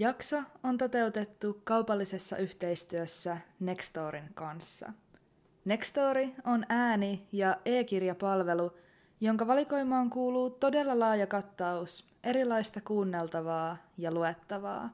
Jakso 0.00 0.42
on 0.62 0.78
toteutettu 0.78 1.60
kaupallisessa 1.64 2.36
yhteistyössä 2.36 3.38
Nextorin 3.60 4.30
kanssa. 4.34 4.92
Nextori 5.64 6.34
on 6.44 6.66
ääni- 6.68 7.26
ja 7.32 7.56
e-kirjapalvelu, 7.64 8.72
jonka 9.20 9.46
valikoimaan 9.46 10.10
kuuluu 10.10 10.50
todella 10.50 10.98
laaja 10.98 11.26
kattaus 11.26 12.08
erilaista 12.24 12.80
kuunneltavaa 12.80 13.76
ja 13.98 14.10
luettavaa. 14.10 14.90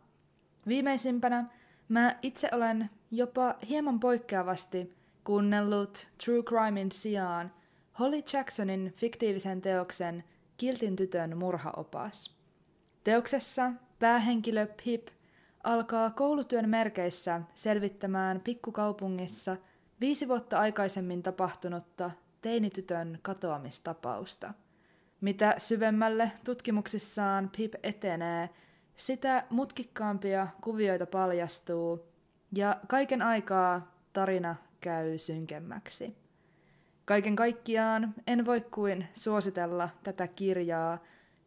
Viimeisimpänä 0.66 1.44
mä 1.88 2.16
itse 2.22 2.48
olen 2.52 2.90
jopa 3.10 3.54
hieman 3.68 4.00
poikkeavasti 4.00 4.96
kuunnellut 5.24 6.08
True 6.24 6.42
Crimein 6.42 6.92
sijaan 6.92 7.52
Holly 7.98 8.22
Jacksonin 8.32 8.94
fiktiivisen 8.96 9.62
teoksen 9.62 10.24
Kiltin 10.56 10.96
tytön 10.96 11.38
murhaopas. 11.38 12.36
Teoksessa 13.04 13.72
päähenkilö 13.98 14.66
Pip 14.84 15.08
alkaa 15.64 16.10
koulutyön 16.10 16.68
merkeissä 16.68 17.42
selvittämään 17.54 18.40
pikkukaupungissa 18.40 19.56
viisi 20.00 20.28
vuotta 20.28 20.58
aikaisemmin 20.58 21.22
tapahtunutta 21.22 22.10
teinitytön 22.42 23.18
katoamistapausta. 23.22 24.54
Mitä 25.20 25.54
syvemmälle 25.58 26.32
tutkimuksissaan 26.44 27.50
Pip 27.56 27.74
etenee, 27.82 28.50
sitä 28.96 29.44
mutkikkaampia 29.50 30.46
kuvioita 30.60 31.06
paljastuu 31.06 32.08
ja 32.52 32.80
kaiken 32.88 33.22
aikaa 33.22 33.94
tarina 34.12 34.56
käy 34.80 35.18
synkemmäksi. 35.18 36.16
Kaiken 37.04 37.36
kaikkiaan 37.36 38.14
en 38.26 38.46
voi 38.46 38.60
kuin 38.60 39.06
suositella 39.14 39.88
tätä 40.02 40.28
kirjaa, 40.28 40.98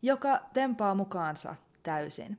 joka 0.02 0.42
tempaa 0.54 0.96
mukaansa 0.96 1.56
täysin. 1.84 2.38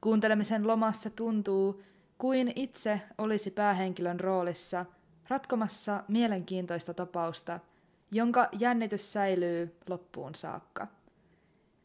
Kuuntelemisen 0.00 0.66
lomassa 0.66 1.10
tuntuu, 1.10 1.82
kuin 2.18 2.52
itse 2.56 3.00
olisi 3.18 3.50
päähenkilön 3.50 4.20
roolissa 4.20 4.86
ratkomassa 5.28 6.04
mielenkiintoista 6.08 6.94
tapausta, 6.94 7.60
jonka 8.10 8.48
jännitys 8.58 9.12
säilyy 9.12 9.76
loppuun 9.88 10.34
saakka. 10.34 10.86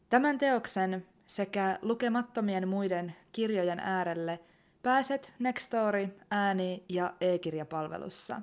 Tämän 0.08 0.38
teoksen 0.38 1.06
sekä 1.26 1.78
lukemattomien 1.82 2.68
muiden 2.68 3.16
kirjojen 3.32 3.80
äärelle 3.80 4.40
pääset 4.82 5.32
Nextory 5.38 6.08
ääni- 6.30 6.84
ja 6.88 7.14
e-kirjapalvelussa. 7.20 8.42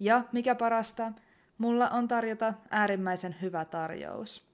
Ja 0.00 0.24
mikä 0.32 0.54
parasta, 0.54 1.12
mulla 1.58 1.90
on 1.90 2.08
tarjota 2.08 2.54
äärimmäisen 2.70 3.36
hyvä 3.42 3.64
tarjous. 3.64 4.51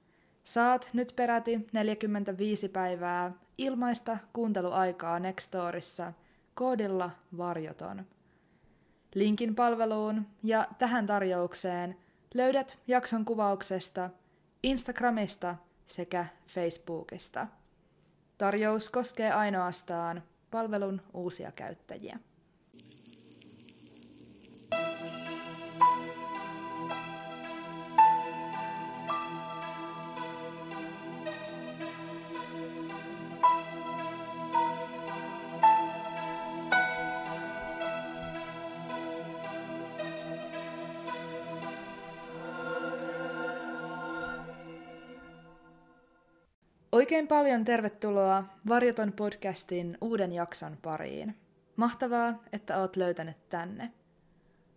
Saat 0.48 0.88
nyt 0.92 1.12
peräti 1.16 1.66
45 1.72 2.68
päivää 2.68 3.32
ilmaista 3.58 4.18
kuunteluaikaa 4.32 5.18
Nextorissa 5.18 6.12
koodilla 6.54 7.10
varjoton. 7.36 8.06
Linkin 9.14 9.54
palveluun 9.54 10.26
ja 10.42 10.68
tähän 10.78 11.06
tarjoukseen 11.06 11.96
löydät 12.34 12.78
jakson 12.86 13.24
kuvauksesta, 13.24 14.10
Instagramista 14.62 15.56
sekä 15.86 16.26
Facebookista. 16.46 17.46
Tarjous 18.38 18.90
koskee 18.90 19.32
ainoastaan 19.32 20.22
palvelun 20.50 21.00
uusia 21.14 21.52
käyttäjiä. 21.52 22.18
Oikein 46.98 47.28
paljon 47.28 47.64
tervetuloa 47.64 48.44
Varjoton 48.68 49.12
podcastin 49.12 49.98
uuden 50.00 50.32
jakson 50.32 50.78
pariin. 50.82 51.36
Mahtavaa, 51.76 52.42
että 52.52 52.80
oot 52.80 52.96
löytänyt 52.96 53.48
tänne. 53.48 53.92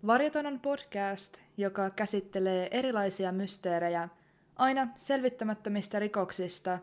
Varjoton 0.08 0.46
on 0.46 0.60
podcast, 0.60 1.38
joka 1.58 1.90
käsittelee 1.90 2.68
erilaisia 2.72 3.32
mysteerejä 3.32 4.10
aina 4.56 4.88
selvittämättömistä 4.98 6.00
rikoksista, 6.00 6.80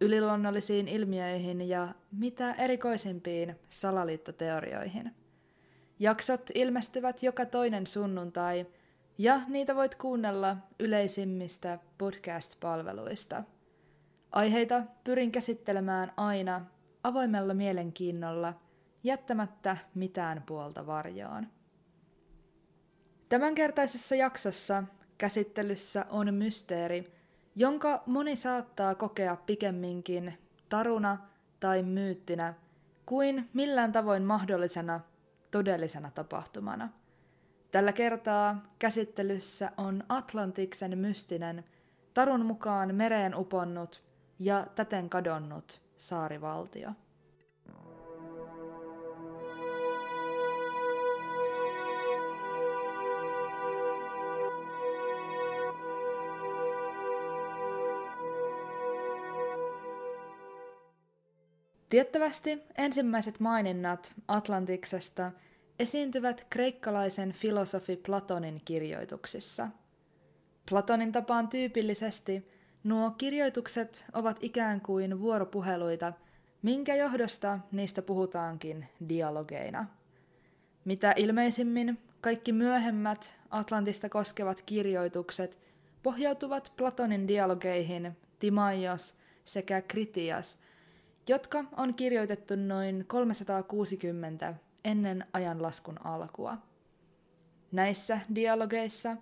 yliluonnollisiin 0.00 0.88
ilmiöihin 0.88 1.68
ja 1.68 1.88
mitä 2.12 2.52
erikoisimpiin 2.52 3.56
salaliittoteorioihin. 3.68 5.14
Jaksot 5.98 6.50
ilmestyvät 6.54 7.22
joka 7.22 7.46
toinen 7.46 7.86
sunnuntai 7.86 8.66
ja 9.18 9.40
niitä 9.48 9.76
voit 9.76 9.94
kuunnella 9.94 10.56
yleisimmistä 10.80 11.78
podcast-palveluista– 11.98 13.44
Aiheita 14.32 14.82
pyrin 15.04 15.32
käsittelemään 15.32 16.12
aina 16.16 16.66
avoimella 17.04 17.54
mielenkiinnolla, 17.54 18.54
jättämättä 19.04 19.76
mitään 19.94 20.42
puolta 20.46 20.86
varjoon. 20.86 21.46
Tämänkertaisessa 23.28 24.14
jaksossa 24.14 24.82
käsittelyssä 25.18 26.06
on 26.10 26.34
mysteeri, 26.34 27.12
jonka 27.56 28.02
moni 28.06 28.36
saattaa 28.36 28.94
kokea 28.94 29.36
pikemminkin 29.36 30.34
taruna 30.68 31.18
tai 31.60 31.82
myyttinä 31.82 32.54
kuin 33.06 33.48
millään 33.54 33.92
tavoin 33.92 34.22
mahdollisena 34.22 35.00
todellisena 35.50 36.10
tapahtumana. 36.10 36.88
Tällä 37.70 37.92
kertaa 37.92 38.62
käsittelyssä 38.78 39.72
on 39.76 40.04
Atlantiksen 40.08 40.98
mystinen, 40.98 41.64
tarun 42.14 42.46
mukaan 42.46 42.94
mereen 42.94 43.34
uponnut 43.34 44.09
ja 44.40 44.66
täten 44.74 45.10
kadonnut 45.10 45.80
saarivaltio. 45.96 46.90
Tiettävästi 61.88 62.62
ensimmäiset 62.78 63.40
maininnat 63.40 64.12
Atlantiksesta 64.28 65.32
esiintyvät 65.78 66.46
kreikkalaisen 66.50 67.32
filosofi 67.32 67.96
Platonin 67.96 68.62
kirjoituksissa. 68.64 69.68
Platonin 70.68 71.12
tapaan 71.12 71.48
tyypillisesti 71.48 72.59
Nuo 72.84 73.10
kirjoitukset 73.10 74.04
ovat 74.12 74.36
ikään 74.40 74.80
kuin 74.80 75.20
vuoropuheluita, 75.20 76.12
minkä 76.62 76.94
johdosta 76.96 77.58
niistä 77.72 78.02
puhutaankin 78.02 78.88
dialogeina. 79.08 79.86
Mitä 80.84 81.14
ilmeisimmin 81.16 81.98
kaikki 82.20 82.52
myöhemmät 82.52 83.34
Atlantista 83.50 84.08
koskevat 84.08 84.60
kirjoitukset 84.60 85.58
pohjautuvat 86.02 86.72
Platonin 86.76 87.28
dialogeihin 87.28 88.16
Timaios 88.38 89.14
sekä 89.44 89.82
Kritias, 89.82 90.58
jotka 91.28 91.64
on 91.76 91.94
kirjoitettu 91.94 92.56
noin 92.56 93.04
360 93.06 94.54
ennen 94.84 95.26
ajanlaskun 95.32 96.06
alkua. 96.06 96.58
Näissä 97.72 98.20
dialogeissa 98.34 99.16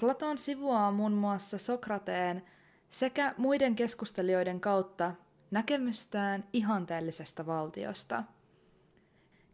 Platon 0.00 0.38
sivuaa 0.38 0.92
muun 0.92 1.12
muassa 1.12 1.58
Sokrateen– 1.58 2.42
sekä 2.90 3.34
muiden 3.36 3.76
keskustelijoiden 3.76 4.60
kautta 4.60 5.12
näkemystään 5.50 6.44
ihanteellisesta 6.52 7.46
valtiosta. 7.46 8.24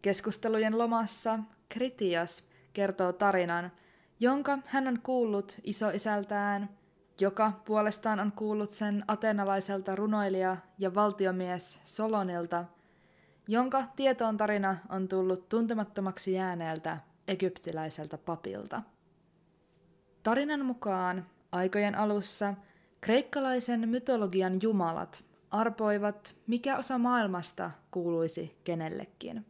Keskustelujen 0.03 0.79
lomassa 0.79 1.38
Kritias 1.69 2.44
kertoo 2.73 3.12
tarinan, 3.12 3.73
jonka 4.20 4.59
hän 4.67 4.88
on 4.88 5.00
kuullut 5.03 5.56
isoisältään, 5.64 6.69
joka 7.20 7.53
puolestaan 7.64 8.20
on 8.20 8.32
kuullut 8.32 8.70
sen 8.70 9.05
atenalaiselta 9.09 9.97
runoilija 9.97 10.56
ja 10.79 10.94
valtiomies 10.94 11.81
Solonilta, 11.85 12.64
jonka 13.49 13.85
tietoon 13.97 14.37
tarina 14.37 14.76
on 14.88 15.09
tullut 15.09 15.49
tuntemattomaksi 15.49 16.32
jääneeltä 16.32 16.99
egyptiläiseltä 17.29 18.19
papilta. 18.19 18.82
Tarinan 20.23 20.64
mukaan 20.64 21.26
aikojen 21.53 21.94
alussa– 21.94 22.55
Kreikkalaisen 23.05 23.89
mytologian 23.89 24.59
jumalat 24.62 25.25
arpoivat, 25.51 26.35
mikä 26.47 26.79
osa 26.79 26.99
maailmasta 26.99 27.71
kuuluisi 27.91 28.56
kenellekin. 28.65 29.47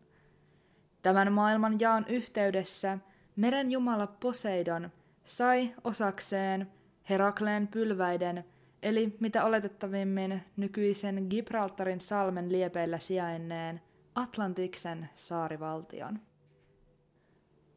Tämän 1.02 1.32
maailman 1.32 1.80
jaon 1.80 2.04
yhteydessä 2.08 2.98
meren 3.36 3.70
jumala 3.70 4.06
Poseidon 4.06 4.90
sai 5.24 5.74
osakseen 5.84 6.66
Herakleen 7.10 7.68
pylväiden 7.68 8.44
eli 8.82 9.16
mitä 9.20 9.44
oletettavimmin 9.44 10.42
nykyisen 10.56 11.26
Gibraltarin 11.30 12.00
salmen 12.00 12.52
liepeillä 12.52 12.98
sijainneen 12.98 13.80
Atlantiksen 14.14 15.08
saarivaltion. 15.14 16.18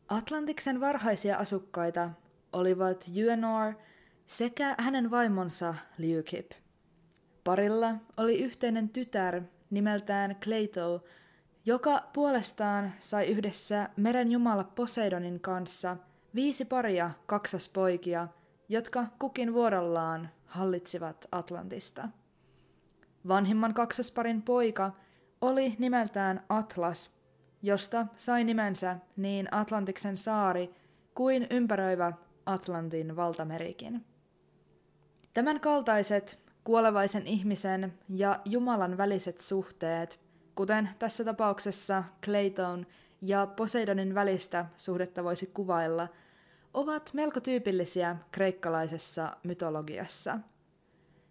Atlantiksen 0.07 0.79
varhaisia 0.79 1.37
asukkaita 1.37 2.09
olivat 2.53 3.05
Yuenor 3.17 3.73
sekä 4.27 4.75
hänen 4.77 5.11
vaimonsa 5.11 5.75
Liukip. 5.97 6.51
Parilla 7.43 7.95
oli 8.17 8.39
yhteinen 8.39 8.89
tytär 8.89 9.41
nimeltään 9.69 10.35
Cleito, 10.35 11.03
joka 11.65 12.03
puolestaan 12.13 12.91
sai 12.99 13.25
yhdessä 13.27 13.89
meren 13.95 14.31
jumala 14.31 14.63
Poseidonin 14.63 15.39
kanssa 15.39 15.97
viisi 16.35 16.65
paria 16.65 17.11
kaksaspoikia, 17.25 18.27
jotka 18.69 19.05
kukin 19.19 19.53
vuorollaan 19.53 20.29
hallitsivat 20.45 21.25
Atlantista. 21.31 22.09
Vanhimman 23.27 23.73
kaksasparin 23.73 24.41
poika 24.41 24.91
oli 25.41 25.75
nimeltään 25.79 26.43
Atlas, 26.49 27.11
josta 27.61 28.07
sai 28.15 28.43
nimensä 28.43 28.97
niin 29.17 29.47
Atlantiksen 29.51 30.17
saari 30.17 30.73
kuin 31.15 31.47
ympäröivä 31.49 32.13
Atlantin 32.45 33.15
valtamerikin. 33.15 34.05
Tämän 35.37 35.59
kaltaiset 35.59 36.39
kuolevaisen 36.63 37.27
ihmisen 37.27 37.93
ja 38.09 38.39
Jumalan 38.45 38.97
väliset 38.97 39.41
suhteet, 39.41 40.19
kuten 40.55 40.89
tässä 40.99 41.23
tapauksessa 41.23 42.03
Clayton 42.25 42.87
ja 43.21 43.47
Poseidonin 43.47 44.15
välistä 44.15 44.65
suhdetta 44.77 45.23
voisi 45.23 45.45
kuvailla, 45.53 46.07
ovat 46.73 47.09
melko 47.13 47.39
tyypillisiä 47.39 48.15
kreikkalaisessa 48.31 49.37
mytologiassa. 49.43 50.39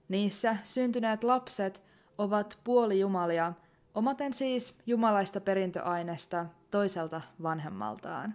Niissä 0.08 0.56
syntyneet 0.64 1.24
lapset 1.24 1.82
ovat 2.18 2.58
puolijumalia, 2.64 3.52
omaten 3.94 4.32
siis 4.32 4.74
jumalaista 4.86 5.40
perintöaineesta 5.40 6.46
toiselta 6.70 7.20
vanhemmaltaan. 7.42 8.34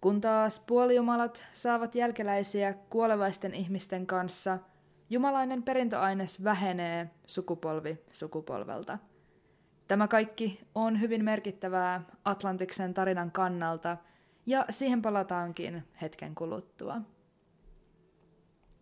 Kun 0.00 0.20
taas 0.20 0.60
puolijumalat 0.60 1.44
saavat 1.52 1.94
jälkeläisiä 1.94 2.74
kuolevaisten 2.90 3.54
ihmisten 3.54 4.06
kanssa– 4.06 4.58
jumalainen 5.12 5.62
perintöaines 5.62 6.44
vähenee 6.44 7.10
sukupolvi 7.26 7.98
sukupolvelta. 8.12 8.98
Tämä 9.88 10.08
kaikki 10.08 10.60
on 10.74 11.00
hyvin 11.00 11.24
merkittävää 11.24 12.02
Atlantiksen 12.24 12.94
tarinan 12.94 13.30
kannalta, 13.30 13.96
ja 14.46 14.66
siihen 14.70 15.02
palataankin 15.02 15.84
hetken 16.02 16.34
kuluttua. 16.34 17.00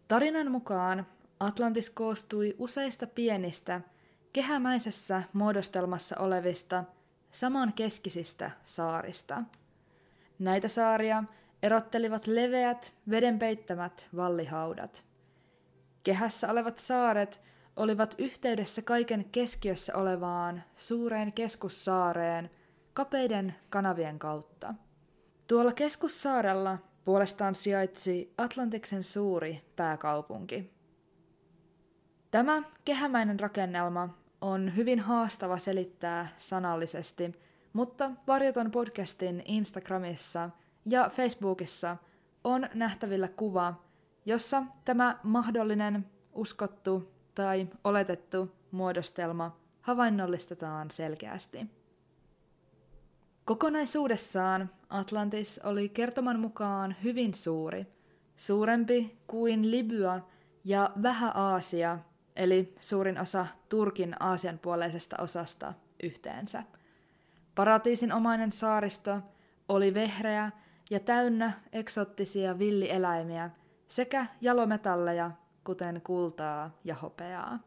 Tarinan 0.09 0.50
mukaan 0.50 1.06
Atlantis 1.41 1.91
koostui 1.91 2.55
useista 2.59 3.06
pienistä, 3.06 3.81
kehämäisessä 4.32 5.23
muodostelmassa 5.32 6.19
olevista, 6.19 6.85
samankeskisistä 7.31 8.50
saarista. 8.65 9.43
Näitä 10.38 10.69
saaria 10.69 11.25
erottelivat 11.62 12.27
leveät, 12.27 12.93
vedenpeittämät 13.11 14.09
vallihaudat– 14.17 15.05
Kehässä 16.02 16.50
olevat 16.50 16.79
saaret 16.79 17.43
olivat 17.76 18.14
yhteydessä 18.19 18.82
kaiken 18.82 19.25
keskiössä 19.32 19.97
olevaan 19.97 20.62
suureen 20.76 21.32
keskussaareen 21.32 22.50
kapeiden 22.94 23.55
kanavien 23.70 24.19
kautta. 24.19 24.75
Tuolla 25.47 25.73
keskussaarella 25.73 26.79
puolestaan 27.05 27.55
sijaitsi 27.55 28.35
Atlantiksen 28.38 29.05
suuri 29.05 29.61
pääkaupunki. 29.76 30.70
Tämä 32.31 32.62
kehämäinen 32.85 33.41
rakennelma 33.41 34.19
on 34.41 34.76
hyvin 34.76 35.00
haastava 35.00 35.58
selittää 35.58 36.29
sanallisesti, 36.38 37.32
mutta 37.73 38.11
Varjoton 38.26 38.70
podcastin 38.70 39.43
Instagramissa 39.44 40.50
ja 40.87 41.08
Facebookissa 41.08 41.96
on 42.44 42.69
nähtävillä 42.75 43.29
kuva, 43.29 43.75
jossa 44.31 44.62
tämä 44.85 45.19
mahdollinen, 45.23 46.06
uskottu 46.32 47.12
tai 47.35 47.69
oletettu 47.85 48.53
muodostelma 48.71 49.56
havainnollistetaan 49.81 50.91
selkeästi. 50.91 51.67
Kokonaisuudessaan 53.44 54.71
Atlantis 54.91 55.61
oli 55.65 55.88
kertoman 55.88 56.41
mukaan 56.41 56.97
hyvin 57.05 57.35
suuri, 57.35 57.87
suurempi 58.37 59.19
kuin 59.27 59.71
Libya 59.71 60.21
ja 60.65 60.91
Vähä-Aasia, 61.03 61.99
eli 62.37 62.75
suurin 62.81 63.19
osa 63.19 63.47
Turkin 63.69 64.17
Aasian 64.21 64.59
puoleisesta 64.59 65.17
osasta 65.23 65.75
yhteensä. 66.03 66.62
Paratiisin 67.55 68.12
omainen 68.12 68.53
saaristo 68.53 69.21
oli 69.69 69.94
vehreä 69.94 70.50
ja 70.91 71.00
täynnä 71.00 71.53
eksottisia 71.73 72.59
villieläimiä, 72.59 73.50
sekä 73.90 74.26
jalometalleja, 74.40 75.31
kuten 75.64 76.00
kultaa 76.04 76.70
ja 76.84 76.94
hopeaa. 76.94 77.58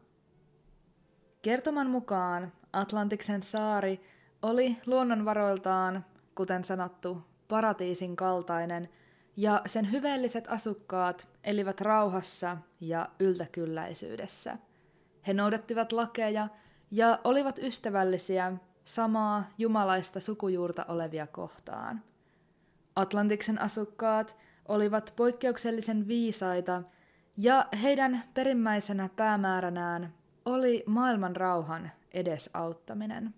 Kertoman 1.42 1.90
mukaan 1.90 2.52
Atlantiksen 2.72 3.42
saari 3.42 4.00
oli 4.42 4.76
luonnonvaroiltaan, 4.86 6.04
kuten 6.34 6.64
sanottu, 6.64 7.22
paratiisin 7.48 8.16
kaltainen, 8.16 8.88
ja 9.36 9.62
sen 9.66 9.92
hyveelliset 9.92 10.44
asukkaat 10.48 11.28
elivät 11.44 11.80
rauhassa 11.80 12.56
ja 12.80 13.08
yltäkylläisyydessä. 13.20 14.58
He 15.26 15.34
noudattivat 15.34 15.92
lakeja 15.92 16.48
ja 16.90 17.18
olivat 17.24 17.58
ystävällisiä 17.58 18.52
samaa 18.84 19.44
jumalaista 19.58 20.20
sukujuurta 20.20 20.84
olevia 20.88 21.26
kohtaan. 21.26 22.02
Atlantiksen 22.96 23.60
asukkaat 23.60 24.36
olivat 24.68 25.12
poikkeuksellisen 25.16 26.08
viisaita 26.08 26.82
ja 27.36 27.68
heidän 27.82 28.24
perimmäisenä 28.34 29.08
päämääränään 29.16 30.14
oli 30.44 30.84
maailman 30.86 31.36
rauhan 31.36 31.90
edesauttaminen. 32.12 33.34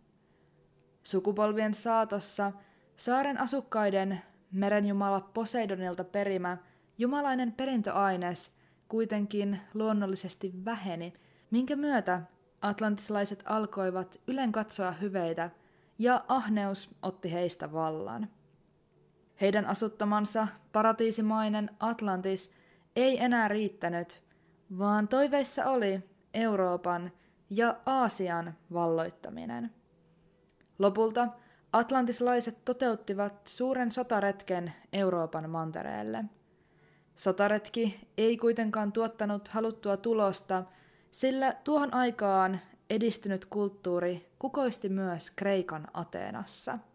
Sukupolvien 1.02 1.74
saatossa 1.74 2.52
saaren 2.96 3.40
asukkaiden 3.40 4.22
merenjumala 4.52 5.20
Poseidonilta 5.20 6.04
perimä 6.04 6.56
jumalainen 6.98 7.52
perintöaines 7.52 8.52
kuitenkin 8.88 9.60
luonnollisesti 9.74 10.52
väheni, 10.64 11.12
minkä 11.50 11.76
myötä 11.76 12.22
atlantislaiset 12.62 13.42
alkoivat 13.44 14.20
ylen 14.26 14.52
katsoa 14.52 14.92
hyveitä 14.92 15.50
ja 15.98 16.24
ahneus 16.28 16.94
otti 17.02 17.32
heistä 17.32 17.72
vallan. 17.72 18.28
Heidän 19.40 19.66
asuttamansa 19.66 20.48
paratiisimainen 20.72 21.70
Atlantis 21.80 22.50
ei 22.96 23.24
enää 23.24 23.48
riittänyt, 23.48 24.22
vaan 24.78 25.08
toiveissa 25.08 25.64
oli 25.64 26.00
Euroopan 26.34 27.12
ja 27.50 27.76
Aasian 27.86 28.54
valloittaminen. 28.72 29.70
Lopulta 30.78 31.28
atlantislaiset 31.72 32.64
toteuttivat 32.64 33.46
suuren 33.46 33.92
sotaretken 33.92 34.72
Euroopan 34.92 35.50
mantereelle. 35.50 36.24
Sotaretki 37.14 38.08
ei 38.18 38.36
kuitenkaan 38.36 38.92
tuottanut 38.92 39.48
haluttua 39.48 39.96
tulosta, 39.96 40.64
sillä 41.10 41.56
tuohon 41.64 41.94
aikaan 41.94 42.60
edistynyt 42.90 43.44
kulttuuri 43.44 44.26
kukoisti 44.38 44.88
myös 44.88 45.30
Kreikan 45.30 45.88
Ateenassa– 45.94 46.78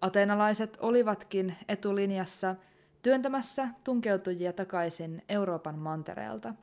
Ateenalaiset 0.00 0.78
olivatkin 0.80 1.54
etulinjassa 1.68 2.56
työntämässä 3.02 3.68
tunkeutujia 3.84 4.52
takaisin 4.52 5.22
Euroopan 5.28 5.78
mantereelta. 5.78 6.54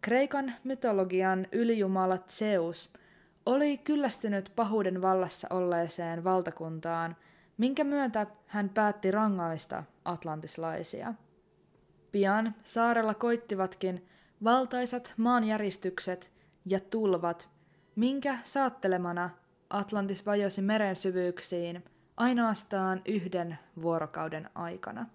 Kreikan 0.00 0.52
mytologian 0.64 1.46
ylijumala 1.52 2.18
Zeus 2.28 2.92
oli 3.46 3.78
kyllästynyt 3.78 4.52
pahuuden 4.56 5.02
vallassa 5.02 5.48
olleeseen 5.50 6.24
valtakuntaan, 6.24 7.16
minkä 7.58 7.84
myötä 7.84 8.26
hän 8.46 8.68
päätti 8.68 9.10
rangaista 9.10 9.84
atlantislaisia. 10.04 11.14
Pian 12.12 12.54
saarella 12.64 13.14
koittivatkin 13.14 14.06
valtaisat 14.44 15.12
maanjäristykset 15.16 16.32
ja 16.64 16.80
tulvat, 16.80 17.48
minkä 17.96 18.38
saattelemana 18.44 19.30
Atlantis 19.70 20.26
vajosi 20.26 20.62
meren 20.62 20.96
syvyyksiin– 20.96 21.84
ainoastaan 22.16 23.02
yhden 23.04 23.58
vuorokauden 23.82 24.50
aikana. 24.54 25.06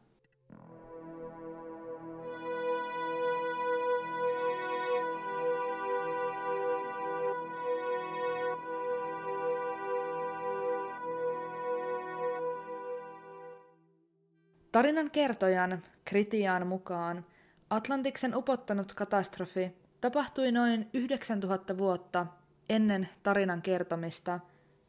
Tarinan 14.71 15.11
kertojan 15.11 15.83
Kritiaan 16.05 16.67
mukaan 16.67 17.25
Atlantiksen 17.69 18.35
upottanut 18.35 18.93
katastrofi 18.93 19.71
tapahtui 20.01 20.51
noin 20.51 20.89
9000 20.93 21.77
vuotta 21.77 22.27
ennen 22.69 23.09
tarinan 23.23 23.61
kertomista, 23.61 24.39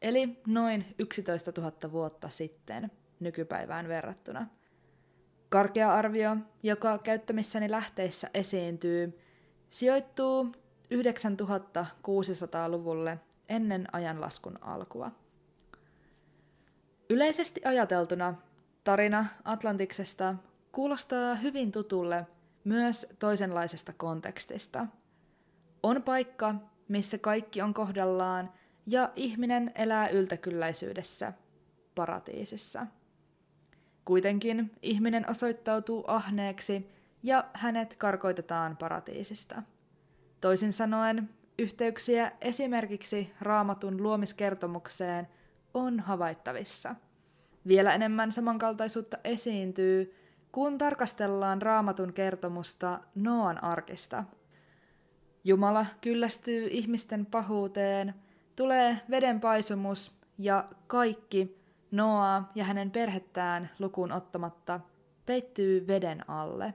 eli 0.01 0.41
noin 0.47 0.85
11 0.99 1.51
000 1.57 1.91
vuotta 1.91 2.29
sitten 2.29 2.91
nykypäivään 3.19 3.87
verrattuna. 3.87 4.47
Karkea 5.49 5.93
arvio, 5.93 6.37
joka 6.63 6.97
käyttämissäni 6.97 7.71
lähteissä 7.71 8.29
esiintyy, 8.33 9.19
sijoittuu 9.69 10.51
9600-luvulle 10.93 13.19
ennen 13.49 13.87
ajanlaskun 13.91 14.59
alkua. 14.61 15.11
Yleisesti 17.09 17.61
ajateltuna 17.65 18.35
tarina 18.83 19.25
Atlantiksesta 19.43 20.35
kuulostaa 20.71 21.35
hyvin 21.35 21.71
tutulle 21.71 22.27
myös 22.63 23.07
toisenlaisesta 23.19 23.93
kontekstista. 23.97 24.87
On 25.83 26.03
paikka, 26.03 26.55
missä 26.87 27.17
kaikki 27.17 27.61
on 27.61 27.73
kohdallaan 27.73 28.53
ja 28.85 29.11
ihminen 29.15 29.71
elää 29.75 30.09
yltäkylläisyydessä, 30.09 31.33
paratiisissa. 31.95 32.87
Kuitenkin 34.05 34.71
ihminen 34.81 35.29
osoittautuu 35.29 36.03
ahneeksi 36.07 36.91
ja 37.23 37.45
hänet 37.53 37.95
karkoitetaan 37.95 38.77
paratiisista. 38.77 39.63
Toisin 40.41 40.73
sanoen, 40.73 41.29
yhteyksiä 41.59 42.31
esimerkiksi 42.41 43.33
raamatun 43.41 44.03
luomiskertomukseen 44.03 45.27
on 45.73 45.99
havaittavissa. 45.99 46.95
Vielä 47.67 47.93
enemmän 47.93 48.31
samankaltaisuutta 48.31 49.17
esiintyy, 49.23 50.15
kun 50.51 50.77
tarkastellaan 50.77 51.61
raamatun 51.61 52.13
kertomusta 52.13 52.99
Noan 53.15 53.63
arkista. 53.63 54.23
Jumala 55.43 55.85
kyllästyy 56.01 56.67
ihmisten 56.67 57.25
pahuuteen, 57.25 58.13
tulee 58.61 59.01
vedenpaisumus 59.09 60.11
ja 60.37 60.69
kaikki 60.87 61.61
Noaa 61.91 62.51
ja 62.55 62.63
hänen 62.63 62.91
perhettään 62.91 63.69
lukuun 63.79 64.11
ottamatta 64.11 64.79
peittyy 65.25 65.87
veden 65.87 66.29
alle. 66.29 66.73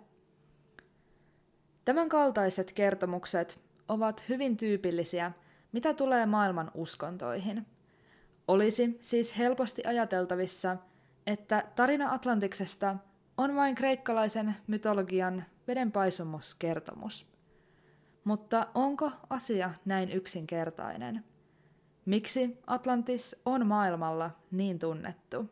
Tämän 1.84 2.08
kaltaiset 2.08 2.72
kertomukset 2.72 3.60
ovat 3.88 4.28
hyvin 4.28 4.56
tyypillisiä, 4.56 5.32
mitä 5.72 5.94
tulee 5.94 6.26
maailman 6.26 6.70
uskontoihin. 6.74 7.66
Olisi 8.48 8.98
siis 9.02 9.38
helposti 9.38 9.82
ajateltavissa, 9.86 10.76
että 11.26 11.64
tarina 11.76 12.12
Atlantiksesta 12.12 12.96
on 13.36 13.56
vain 13.56 13.74
kreikkalaisen 13.74 14.56
mytologian 14.66 15.44
vedenpaisumuskertomus. 15.68 17.26
Mutta 18.24 18.66
onko 18.74 19.10
asia 19.30 19.70
näin 19.84 20.12
yksinkertainen? 20.12 21.24
Miksi 22.06 22.58
Atlantis 22.66 23.36
on 23.44 23.66
maailmalla 23.66 24.30
niin 24.50 24.78
tunnettu? 24.78 25.50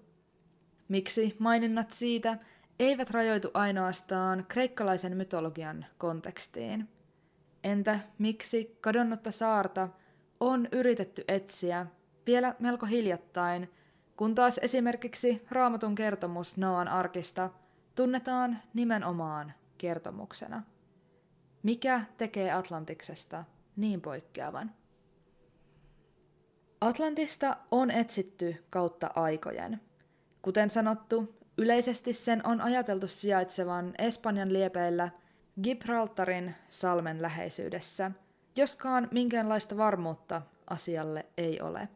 Miksi 0.88 1.36
maininnat 1.38 1.90
siitä 1.92 2.38
eivät 2.78 3.10
rajoitu 3.10 3.50
ainoastaan 3.54 4.44
kreikkalaisen 4.48 5.16
mytologian 5.16 5.86
kontekstiin? 5.98 6.88
Entä 7.64 8.00
miksi 8.18 8.78
kadonnutta 8.80 9.30
saarta 9.30 9.88
on 10.40 10.68
yritetty 10.72 11.24
etsiä 11.28 11.86
vielä 12.26 12.54
melko 12.58 12.86
hiljattain, 12.86 13.72
kun 14.16 14.34
taas 14.34 14.58
esimerkiksi 14.62 15.46
raamatun 15.50 15.94
kertomus 15.94 16.56
Noan 16.56 16.88
arkista 16.88 17.50
tunnetaan 17.94 18.58
nimenomaan 18.74 19.52
kertomuksena? 19.78 20.62
Mikä 21.62 22.04
tekee 22.18 22.52
Atlantiksesta 22.52 23.44
niin 23.76 24.00
poikkeavan? 24.00 24.70
Atlantista 26.84 27.56
on 27.70 27.90
etsitty 27.90 28.64
kautta 28.70 29.10
aikojen. 29.14 29.80
Kuten 30.42 30.70
sanottu, 30.70 31.34
yleisesti 31.58 32.12
sen 32.12 32.46
on 32.46 32.60
ajateltu 32.60 33.08
sijaitsevan 33.08 33.94
Espanjan 33.98 34.52
liepeillä 34.52 35.10
Gibraltarin 35.62 36.54
salmen 36.68 37.22
läheisyydessä, 37.22 38.10
joskaan 38.56 39.08
minkäänlaista 39.10 39.76
varmuutta 39.76 40.42
asialle 40.70 41.26
ei 41.36 41.60
ole. 41.60 41.88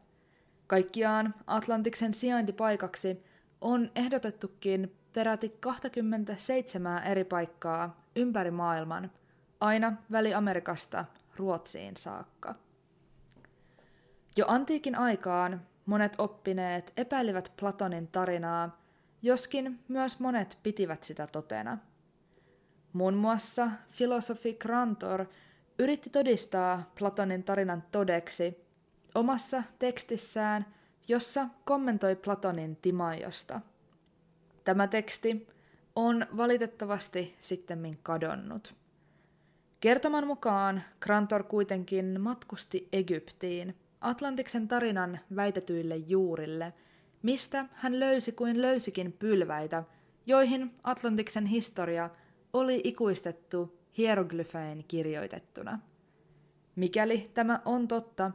Kaikkiaan 0.67 1.35
Atlantiksen 1.47 2.13
sijaintipaikaksi 2.13 3.23
on 3.61 3.91
ehdotettukin 3.95 4.95
peräti 5.13 5.49
27 5.59 7.03
eri 7.03 7.23
paikkaa 7.23 8.03
ympäri 8.15 8.51
maailman, 8.51 9.11
aina 9.59 9.93
Väli-Amerikasta 10.11 11.05
Ruotsiin 11.35 11.97
saakka. 11.97 12.55
Jo 14.35 14.45
antiikin 14.47 14.95
aikaan 14.95 15.61
monet 15.85 16.15
oppineet 16.17 16.93
epäilivät 16.97 17.51
Platonin 17.57 18.07
tarinaa, 18.07 18.81
joskin 19.21 19.79
myös 19.87 20.19
monet 20.19 20.57
pitivät 20.63 21.03
sitä 21.03 21.27
totena. 21.27 21.77
Muun 22.93 23.13
muassa 23.13 23.71
filosofi 23.91 24.53
Grantor 24.53 25.25
yritti 25.79 26.09
todistaa 26.09 26.91
Platonin 26.99 27.43
tarinan 27.43 27.83
todeksi 27.91 28.65
omassa 29.15 29.63
tekstissään, 29.79 30.65
jossa 31.07 31.47
kommentoi 31.65 32.15
Platonin 32.15 32.75
Timaiosta. 32.75 33.61
Tämä 34.63 34.87
teksti 34.87 35.47
on 35.95 36.27
valitettavasti 36.37 37.35
sittemmin 37.39 37.99
kadonnut. 38.03 38.73
Kertoman 39.79 40.27
mukaan 40.27 40.83
Grantor 40.99 41.43
kuitenkin 41.43 42.21
matkusti 42.21 42.87
Egyptiin– 42.93 43.75
Atlantiksen 44.01 44.67
tarinan 44.67 45.19
väitetyille 45.35 45.95
juurille, 45.95 46.73
mistä 47.21 47.65
hän 47.73 47.99
löysi 47.99 48.31
kuin 48.31 48.61
löysikin 48.61 49.13
pylväitä, 49.13 49.83
joihin 50.25 50.75
Atlantiksen 50.83 51.45
historia 51.45 52.09
oli 52.53 52.81
ikuistettu 52.83 53.79
hieroglyfein 53.97 54.85
kirjoitettuna. 54.87 55.79
Mikäli 56.75 57.31
tämä 57.33 57.61
on 57.65 57.87
totta, 57.87 58.31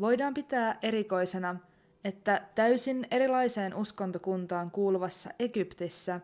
voidaan 0.00 0.34
pitää 0.34 0.78
erikoisena, 0.82 1.56
että 2.04 2.42
täysin 2.54 3.06
erilaiseen 3.10 3.74
uskontokuntaan 3.74 4.70
kuuluvassa 4.70 5.30
Egyptissä 5.38 6.20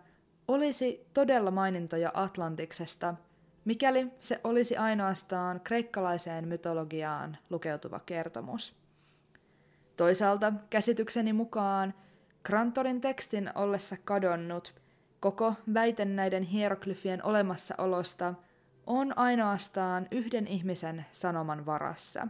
olisi 0.49 1.07
todella 1.15 1.51
mainintoja 1.51 2.11
Atlantiksesta, 2.15 3.15
mikäli 3.69 4.07
se 4.21 4.41
olisi 4.45 4.77
ainoastaan 4.77 5.61
kreikkalaiseen 5.61 6.49
mytologiaan 6.49 7.37
lukeutuva 7.51 8.01
kertomus. 8.07 8.75
Toisaalta 9.97 10.53
käsitykseni 10.71 11.33
mukaan 11.33 11.95
Grantorin 12.45 13.01
tekstin 13.01 13.51
ollessa 13.55 13.97
kadonnut, 14.05 14.75
koko 15.21 15.55
väite 15.75 16.05
näiden 16.05 16.43
hieroglyfien 16.43 17.25
olemassaolosta 17.25 18.35
on 18.87 19.19
ainoastaan 19.19 20.09
yhden 20.11 20.47
ihmisen 20.47 21.07
sanoman 21.13 21.67
varassa. 21.67 22.29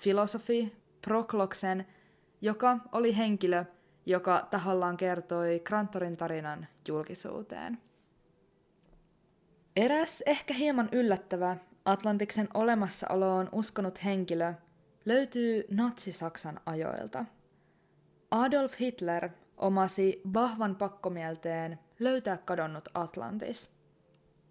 Filosofi 0.00 0.76
Prokloksen, 1.02 1.86
joka 2.40 2.78
oli 2.92 3.16
henkilö, 3.16 3.64
joka 4.06 4.48
tahollaan 4.50 4.96
kertoi 4.96 5.60
Grantorin 5.64 6.16
tarinan 6.16 6.66
julkisuuteen. 6.88 7.78
Eräs 9.80 10.22
ehkä 10.26 10.54
hieman 10.54 10.88
yllättävä 10.92 11.56
Atlantiksen 11.84 12.48
olemassaoloon 12.54 13.48
uskonut 13.52 14.04
henkilö 14.04 14.54
löytyy 15.04 15.64
Natsi-Saksan 15.70 16.60
ajoilta. 16.66 17.24
Adolf 18.30 18.80
Hitler 18.80 19.28
omasi 19.56 20.20
vahvan 20.34 20.76
pakkomielteen 20.76 21.78
löytää 21.98 22.36
kadonnut 22.36 22.88
Atlantis. 22.94 23.70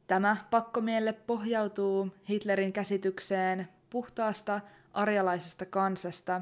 Tämä 0.07 0.38
pakkomielle 0.50 1.13
pohjautuu 1.13 2.09
Hitlerin 2.29 2.74
käsitykseen 2.74 3.67
puhtaasta 3.89 4.62
arjalaisesta 4.93 5.65
kansasta, 5.65 6.41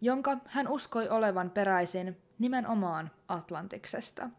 jonka 0.00 0.38
hän 0.46 0.68
uskoi 0.68 1.08
olevan 1.08 1.50
peräisin 1.50 2.16
nimenomaan 2.38 3.10
Atlantiksesta. 3.28 4.30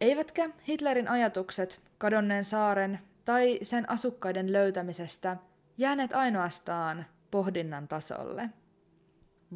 Eivätkä 0.00 0.50
Hitlerin 0.68 1.08
ajatukset 1.08 1.80
kadonneen 2.02 2.44
saaren 2.44 2.98
tai 3.24 3.58
sen 3.62 3.90
asukkaiden 3.90 4.52
löytämisestä 4.52 5.36
jääneet 5.78 6.12
ainoastaan 6.12 7.06
pohdinnan 7.30 7.88
tasolle. 7.88 8.50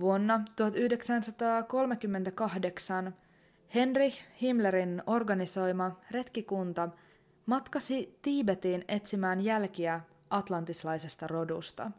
Vuonna 0.00 0.44
1938 0.56 3.14
Henrich 3.74 4.24
Himmlerin 4.42 5.02
organisoima 5.06 6.00
retkikunta 6.10 6.88
matkasi 7.46 8.18
Tiibetiin 8.22 8.84
etsimään 8.88 9.40
jälkiä 9.40 10.00
atlantislaisesta 10.30 11.26
rodusta. 11.26 11.90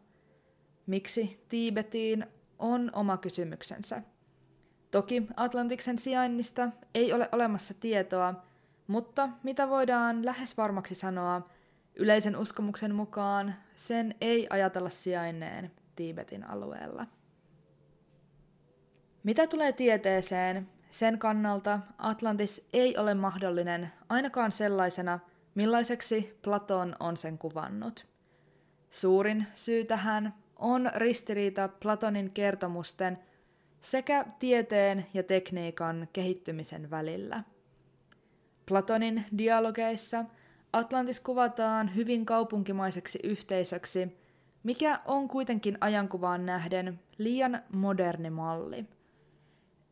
Miksi 0.85 1.43
Tiibetiin 1.49 2.25
on 2.59 2.89
oma 2.93 3.17
kysymyksensä. 3.17 4.01
Toki 4.91 5.23
Atlantiksen 5.35 5.99
sijainnista 5.99 6.69
ei 6.93 7.13
ole 7.13 7.29
olemassa 7.31 7.73
tietoa, 7.73 8.46
mutta 8.87 9.29
mitä 9.43 9.69
voidaan 9.69 10.25
lähes 10.25 10.57
varmaksi 10.57 10.95
sanoa, 10.95 11.49
Yleisen 11.95 12.37
uskomuksen 12.37 12.95
mukaan 12.95 13.55
sen 13.75 14.15
ei 14.21 14.47
ajatella 14.49 14.89
sijainneen 14.89 15.71
Tiibetin 15.95 16.49
alueella. 16.49 17.07
Mitä 19.23 19.47
tulee 19.47 19.71
tieteeseen, 19.71 20.69
sen 20.91 21.19
kannalta 21.19 21.79
Atlantis 21.97 22.67
ei 22.73 22.97
ole 22.97 23.13
mahdollinen 23.13 23.91
ainakaan 24.09 24.51
sellaisena, 24.51 25.19
millaiseksi 25.55 26.39
Platon 26.41 26.95
on 26.99 27.17
sen 27.17 27.37
kuvannut. 27.37 28.05
Suurin 28.91 29.47
syy 29.53 29.85
tähän 29.85 30.33
on 30.55 30.91
ristiriita 30.95 31.67
Platonin 31.67 32.31
kertomusten 32.31 33.19
sekä 33.81 34.25
tieteen 34.39 35.05
ja 35.13 35.23
tekniikan 35.23 36.07
kehittymisen 36.13 36.89
välillä. 36.89 37.43
Platonin 38.67 39.25
dialogeissa 39.37 40.25
Atlantis 40.73 41.19
kuvataan 41.19 41.95
hyvin 41.95 42.25
kaupunkimaiseksi 42.25 43.19
yhteisöksi, 43.23 44.17
mikä 44.63 44.99
on 45.05 45.27
kuitenkin 45.27 45.77
ajankuvaan 45.81 46.45
nähden 46.45 46.99
liian 47.17 47.61
moderni 47.73 48.29
malli. 48.29 48.85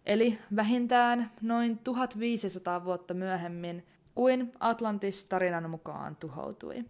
eli 0.06 0.38
vähintään 0.56 1.30
noin 1.40 1.78
1500 1.78 2.84
vuotta 2.84 3.14
myöhemmin 3.14 3.86
kuin 4.20 4.52
Atlantis 4.60 5.24
tarinan 5.24 5.70
mukaan 5.70 6.16
tuhoutui. 6.16 6.84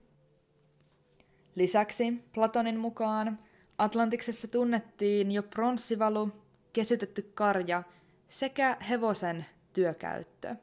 Lisäksi 1.54 2.24
Platonin 2.34 2.78
mukaan 2.78 3.38
Atlantiksessa 3.78 4.48
tunnettiin 4.48 5.32
jo 5.32 5.42
pronssivalu, 5.42 6.28
kesytetty 6.72 7.30
karja 7.34 7.82
sekä 8.28 8.76
hevosen 8.88 9.46
työkäyttö. 9.72 10.56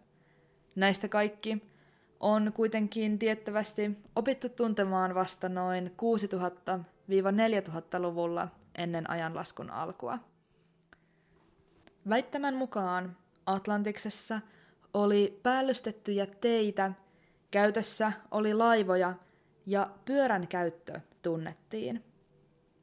Näistä 0.75 1.07
kaikki 1.07 1.63
on 2.19 2.51
kuitenkin 2.55 3.19
tiettävästi 3.19 3.97
opittu 4.15 4.49
tuntemaan 4.49 5.15
vasta 5.15 5.49
noin 5.49 5.87
6000-4000-luvulla 5.87 8.47
ennen 8.75 9.09
ajanlaskun 9.09 9.69
alkua. 9.69 10.19
Väittämän 12.09 12.55
mukaan 12.55 13.17
Atlantiksessa 13.45 14.41
oli 14.93 15.39
päällystettyjä 15.43 16.25
teitä, 16.25 16.91
käytössä 17.51 18.11
oli 18.31 18.53
laivoja 18.53 19.13
ja 19.65 19.89
pyörän 20.05 20.47
käyttö 20.47 20.99
tunnettiin. 21.21 22.03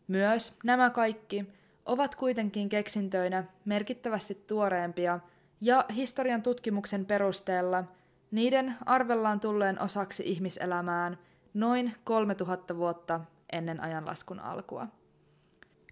Myös 0.09 0.59
nämä 0.65 0.91
kaikki 0.91 1.47
ovat 1.87 2.15
kuitenkin 2.15 2.69
keksintöinä 2.69 3.45
merkittävästi 3.65 4.35
tuoreempia 4.35 5.21
ja 5.61 5.85
historian 5.95 6.43
tutkimuksen 6.43 7.07
perusteella 7.07 7.85
niiden 8.31 8.77
arvellaan 8.87 9.41
tulleen 9.41 9.81
osaksi 9.83 10.23
ihmiselämään 10.27 11.19
noin 11.55 11.95
3000 12.05 12.77
vuotta 12.77 13.21
ennen 13.53 13.81
ajanlaskun 13.81 14.41
alkua. 14.41 14.87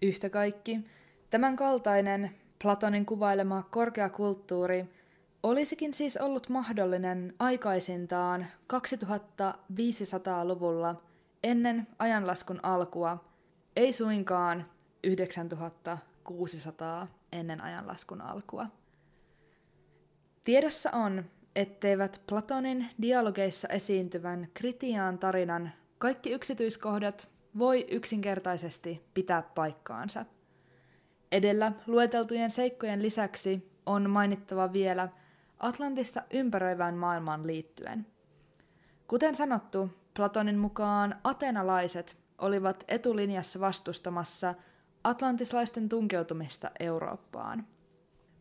Yhtä 0.03 0.31
kaikki, 0.31 0.81
tämän 1.31 1.57
kaltainen 1.57 2.31
Platonin 2.63 3.07
kuvailema 3.07 3.63
korkeakulttuuri 3.71 4.89
olisikin 5.43 5.95
siis 5.95 6.17
ollut 6.17 6.49
mahdollinen 6.49 7.35
aikaisintaan 7.39 8.47
2500-luvulla 8.73 11.03
ennen 11.43 11.87
ajanlaskun 11.99 12.61
alkua, 12.63 13.25
ei 13.77 13.93
suinkaan 13.93 14.67
9600 15.03 17.09
ennen 17.33 17.61
ajanlaskun 17.61 18.21
alkua. 18.21 18.67
Tiedossa 20.45 20.91
on, 20.91 21.25
etteivät 21.57 22.21
Platonin 22.27 22.87
dialogeissa 23.03 23.69
esiintyvän 23.69 24.49
Kritiaan 24.55 25.19
tarinan 25.19 25.73
kaikki 25.99 26.33
yksityiskohdat 26.33 27.29
voi 27.59 27.87
yksinkertaisesti 27.91 29.03
pitää 29.15 29.43
paikkaansa. 29.43 30.25
Edellä 31.33 31.73
lueteltujen 31.87 32.51
seikkojen 32.51 33.03
lisäksi 33.03 33.73
on 33.87 34.11
mainittava 34.11 34.73
vielä 34.73 35.09
Atlantista 35.63 36.23
ympäröivään 36.31 36.95
maailmaan 36.95 37.47
liittyen. 37.47 38.07
Kuten 39.07 39.35
sanottu, 39.35 39.91
Platonin 40.15 40.59
mukaan 40.59 41.21
atenalaiset 41.25 42.17
olivat 42.39 42.85
etulinjassa 42.89 43.61
vastustamassa 43.61 44.55
atlantislaisten 45.05 45.89
tunkeutumista 45.89 46.71
Eurooppaan. 46.81 47.67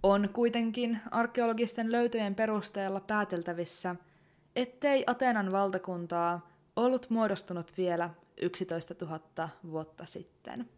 On 0.03 0.29
kuitenkin 0.33 0.99
arkeologisten 1.11 1.91
löytöjen 1.91 2.35
perusteella 2.35 2.99
pääteltävissä, 2.99 3.95
ettei 4.55 5.03
Atenan 5.07 5.51
valtakuntaa 5.51 6.49
ollut 6.75 7.09
muodostunut 7.09 7.73
vielä 7.77 8.09
11 8.41 8.95
000 9.01 9.49
vuotta 9.71 10.05
sitten. 10.05 10.69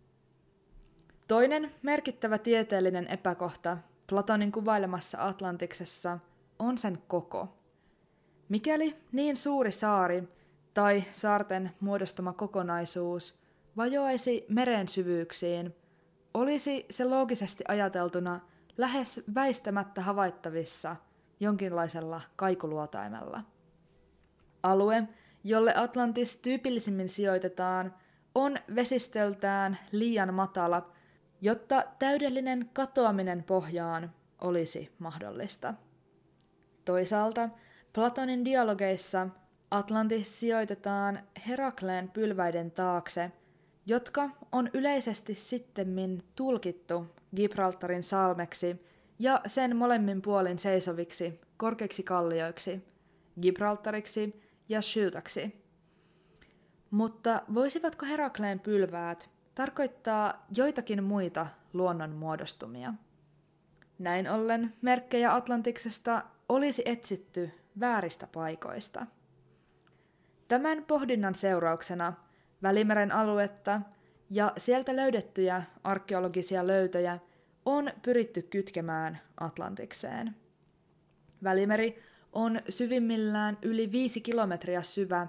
Toinen 1.28 1.72
merkittävä 1.82 2.38
tieteellinen 2.38 3.08
epäkohta 3.08 3.78
Platonin 4.08 4.52
kuvailemassa 4.52 5.28
Atlantiksessa 5.28 6.20
on 6.60 6.78
sen 6.78 6.98
koko. 7.08 7.58
Mikäli 8.50 8.96
niin 9.12 9.36
suuri 9.36 9.72
saari 9.72 10.24
tai 10.74 11.04
saarten 11.12 11.72
muodostama 11.80 12.34
kokonaisuus 12.34 13.40
vajoaisi 13.78 14.46
meren 14.50 14.88
syvyyksiin, 14.88 15.76
olisi 16.34 16.86
se 16.90 17.06
loogisesti 17.06 17.64
ajateltuna 17.68 18.40
lähes 18.78 19.22
väistämättä 19.36 20.02
havaittavissa 20.02 20.96
jonkinlaisella 21.40 22.22
kaikuluotaimella. 22.36 23.44
Alue, 24.64 25.08
jolle 25.44 25.76
Atlantis 25.76 26.36
tyypillisimmin 26.36 27.10
sijoitetaan, 27.10 27.96
on 28.36 28.58
vesistöltään 28.76 29.78
liian 29.92 30.34
matala, 30.34 30.92
jotta 31.42 31.84
täydellinen 32.00 32.70
katoaminen 32.74 33.44
pohjaan 33.44 34.12
olisi 34.42 34.92
mahdollista. 35.00 35.74
Toisaalta 36.86 37.50
Platonin 37.94 38.46
dialogeissa 38.46 39.28
Atlantis 39.72 40.40
sijoitetaan 40.40 41.20
Herakleen 41.48 42.10
pylväiden 42.10 42.72
taakse, 42.72 43.32
jotka 43.86 44.30
on 44.52 44.70
yleisesti 44.74 45.36
sittemmin 45.36 46.24
tulkittu 46.36 47.06
Gibraltarin 47.36 48.04
salmeksi 48.04 48.86
ja 49.20 49.42
sen 49.46 49.76
molemmin 49.76 50.22
puolin 50.22 50.60
seisoviksi 50.60 51.42
korkeiksi 51.58 52.04
kallioiksi, 52.04 52.86
Gibraltariksi 53.42 54.42
ja 54.70 54.82
Shootaksi. 54.82 55.64
Mutta 56.92 57.42
voisivatko 57.54 58.06
Herakleen 58.06 58.60
pylväät 58.60 59.30
tarkoittaa 59.56 60.46
joitakin 60.58 61.04
muita 61.04 61.48
luonnon 61.74 62.10
muodostumia? 62.10 62.94
Näin 64.00 64.32
ollen 64.32 64.74
merkkejä 64.82 65.36
Atlantiksesta 65.36 66.24
olisi 66.50 66.82
etsitty 66.86 67.52
vääristä 67.80 68.28
paikoista. 68.28 69.06
Tämän 70.48 70.84
pohdinnan 70.86 71.36
seurauksena 71.36 72.14
Välimeren 72.64 73.12
aluetta 73.12 73.82
ja 74.30 74.54
sieltä 74.58 74.96
löydettyjä 74.96 75.64
arkeologisia 75.84 76.68
löytöjä 76.68 77.20
on 77.66 77.92
pyritty 78.02 78.42
kytkemään 78.42 79.20
Atlantikseen. 79.40 80.36
Välimeri 81.44 82.04
on 82.34 82.62
syvimmillään 82.70 83.58
yli 83.62 83.92
viisi 83.92 84.22
kilometriä 84.22 84.82
syvä, 84.82 85.28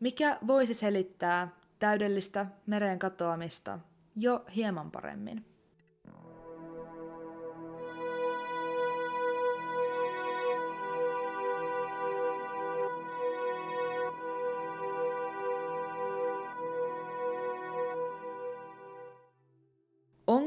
mikä 0.00 0.38
voisi 0.46 0.74
selittää 0.74 1.48
täydellistä 1.78 2.46
meren 2.66 2.98
katoamista 2.98 3.78
jo 4.16 4.44
hieman 4.56 4.90
paremmin. 4.90 5.53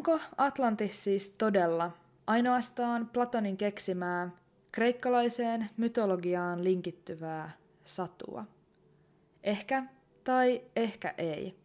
Onko 0.08 0.26
Atlantis 0.38 1.04
siis 1.04 1.30
todella 1.30 1.92
ainoastaan 2.28 3.10
Platonin 3.14 3.58
keksimää 3.58 4.30
kreikkalaiseen 4.72 5.70
mytologiaan 5.78 6.64
linkittyvää 6.64 7.52
satua? 7.86 8.46
Ehkä 9.44 9.84
tai 10.24 10.62
ehkä 10.76 11.14
ei. 11.18 11.60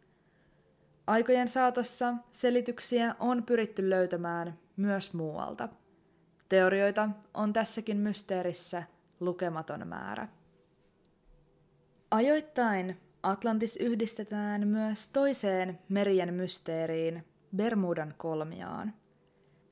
Aikojen 1.06 1.48
saatossa 1.48 2.14
selityksiä 2.32 3.14
on 3.20 3.42
pyritty 3.42 3.90
löytämään 3.90 4.58
myös 4.76 5.14
muualta. 5.14 5.68
Teorioita 6.48 7.08
on 7.34 7.52
tässäkin 7.52 7.96
mysteerissä 7.96 8.82
lukematon 9.20 9.88
määrä. 9.88 10.28
Ajoittain 12.10 13.00
Atlantis 13.22 13.76
yhdistetään 13.76 14.68
myös 14.68 15.08
toiseen 15.08 15.78
merien 15.88 16.34
mysteeriin, 16.34 17.24
Bermudan 17.56 18.14
kolmiaan. 18.16 18.94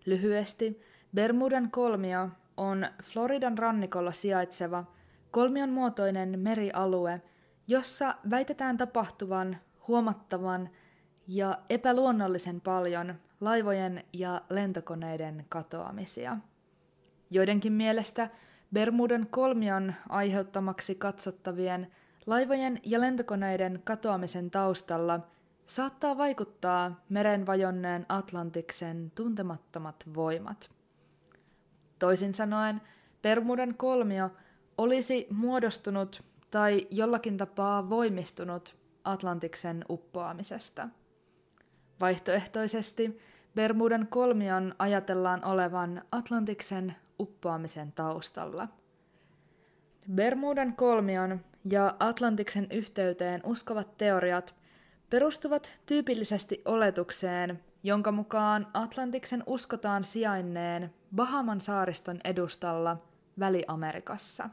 Lyhyesti, 0.07 0.81
Bermudan 1.15 1.71
kolmio 1.71 2.29
on 2.57 2.87
Floridan 3.03 3.59
rannikolla 3.59 4.13
sijaitseva 4.13 4.85
kolmion 5.31 5.71
muotoinen 5.71 6.39
merialue, 6.39 7.23
jossa 7.67 8.15
väitetään 8.31 8.79
tapahtuvan 8.79 9.57
huomattavan 9.89 10.71
ja 11.27 11.59
epäluonnollisen 11.71 12.61
paljon 12.61 13.15
laivojen 13.41 14.05
ja 14.13 14.43
lentokoneiden 14.51 15.47
katoamisia. 15.49 16.37
Joidenkin 17.31 17.73
mielestä 17.73 18.31
Bermudan 18.73 19.27
kolmion 19.31 19.95
aiheuttamaksi 20.09 20.95
katsottavien 20.95 21.91
laivojen 22.27 22.79
ja 22.85 23.01
lentokoneiden 23.01 23.81
katoamisen 23.85 24.51
taustalla 24.51 25.21
saattaa 25.67 26.19
vaikuttaa 26.19 27.05
meren 27.09 27.47
vajonneen 27.47 28.07
Atlantiksen 28.09 29.13
tuntemattomat 29.15 30.05
voimat. 30.15 30.71
Toisin 31.99 32.35
sanoen, 32.35 32.81
Bermudan 33.23 33.75
kolmio 33.75 34.31
olisi 34.79 35.27
muodostunut 35.31 36.25
tai 36.51 36.87
jollakin 36.91 37.37
tapaa 37.37 37.91
voimistunut 37.91 38.77
Atlantiksen 39.05 39.85
uppoamisesta. 39.89 40.89
Vaihtoehtoisesti 42.01 43.21
Bermudan 43.55 44.07
kolmion 44.07 44.75
ajatellaan 44.79 45.45
olevan 45.45 46.03
Atlantiksen 46.13 46.97
uppoamisen 47.19 47.93
taustalla. 47.93 48.69
Bermudan 50.15 50.77
kolmion 50.77 51.41
ja 51.71 51.97
Atlantiksen 51.99 52.67
yhteyteen 52.71 53.41
uskovat 53.45 53.97
teoriat 53.97 54.55
perustuvat 55.11 55.73
tyypillisesti 55.87 56.63
oletukseen, 56.65 57.61
jonka 57.83 58.13
mukaan 58.13 58.67
Atlantiksen 58.75 59.43
uskotaan 59.47 60.05
sijainneen 60.05 60.95
Bahaman 61.15 61.61
saariston 61.61 62.21
edustalla 62.25 62.97
Väli-Amerikassa. 63.39 64.51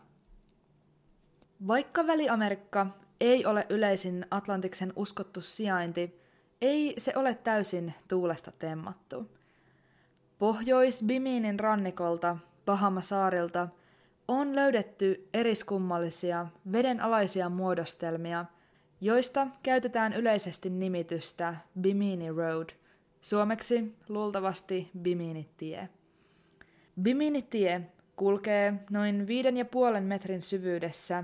Vaikka 1.68 2.08
Väli-Amerikka 2.08 2.88
ei 3.20 3.46
ole 3.46 3.66
yleisin 3.70 4.26
Atlantiksen 4.32 4.94
uskottu 4.96 5.42
sijainti, 5.42 6.22
ei 6.62 6.96
se 6.98 7.14
ole 7.16 7.36
täysin 7.36 7.94
tuulesta 8.08 8.52
temmattu. 8.52 9.32
Pohjois-Biminin 10.40 11.60
rannikolta, 11.60 12.38
Bahamasaarilta, 12.66 13.68
on 14.28 14.56
löydetty 14.56 15.30
eriskummallisia 15.34 16.48
vedenalaisia 16.72 17.50
muodostelmia, 17.50 18.46
joista 19.02 19.48
käytetään 19.64 20.14
yleisesti 20.14 20.70
nimitystä 20.70 21.56
Bimini 21.82 22.32
Road, 22.32 22.70
suomeksi 23.22 23.96
luultavasti 24.10 24.92
Bimini-tie. 25.00 25.90
Bimini-tie 27.02 27.82
kulkee 28.16 28.74
noin 28.90 29.28
viiden 29.28 29.58
ja 29.58 29.66
puolen 29.66 30.04
metrin 30.04 30.42
syvyydessä 30.42 31.24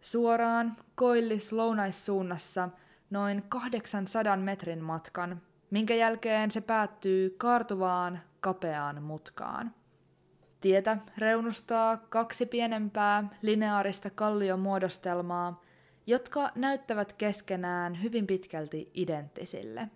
suoraan 0.00 0.76
koillis-lounaissuunnassa 0.94 2.68
noin 3.10 3.42
800 3.48 4.36
metrin 4.36 4.84
matkan, 4.84 5.42
minkä 5.70 5.94
jälkeen 5.94 6.50
se 6.50 6.60
päättyy 6.60 7.34
kaartuvaan 7.38 8.20
kapeaan 8.40 9.02
mutkaan. 9.02 9.74
Tietä 10.60 10.96
reunustaa 11.18 11.96
kaksi 11.96 12.46
pienempää 12.46 13.24
lineaarista 13.42 14.10
kalliomuodostelmaa, 14.10 15.62
jotka 16.10 16.50
näyttävät 16.54 17.12
keskenään 17.12 18.02
hyvin 18.02 18.26
pitkälti 18.26 18.90
identtisille. 18.94 19.88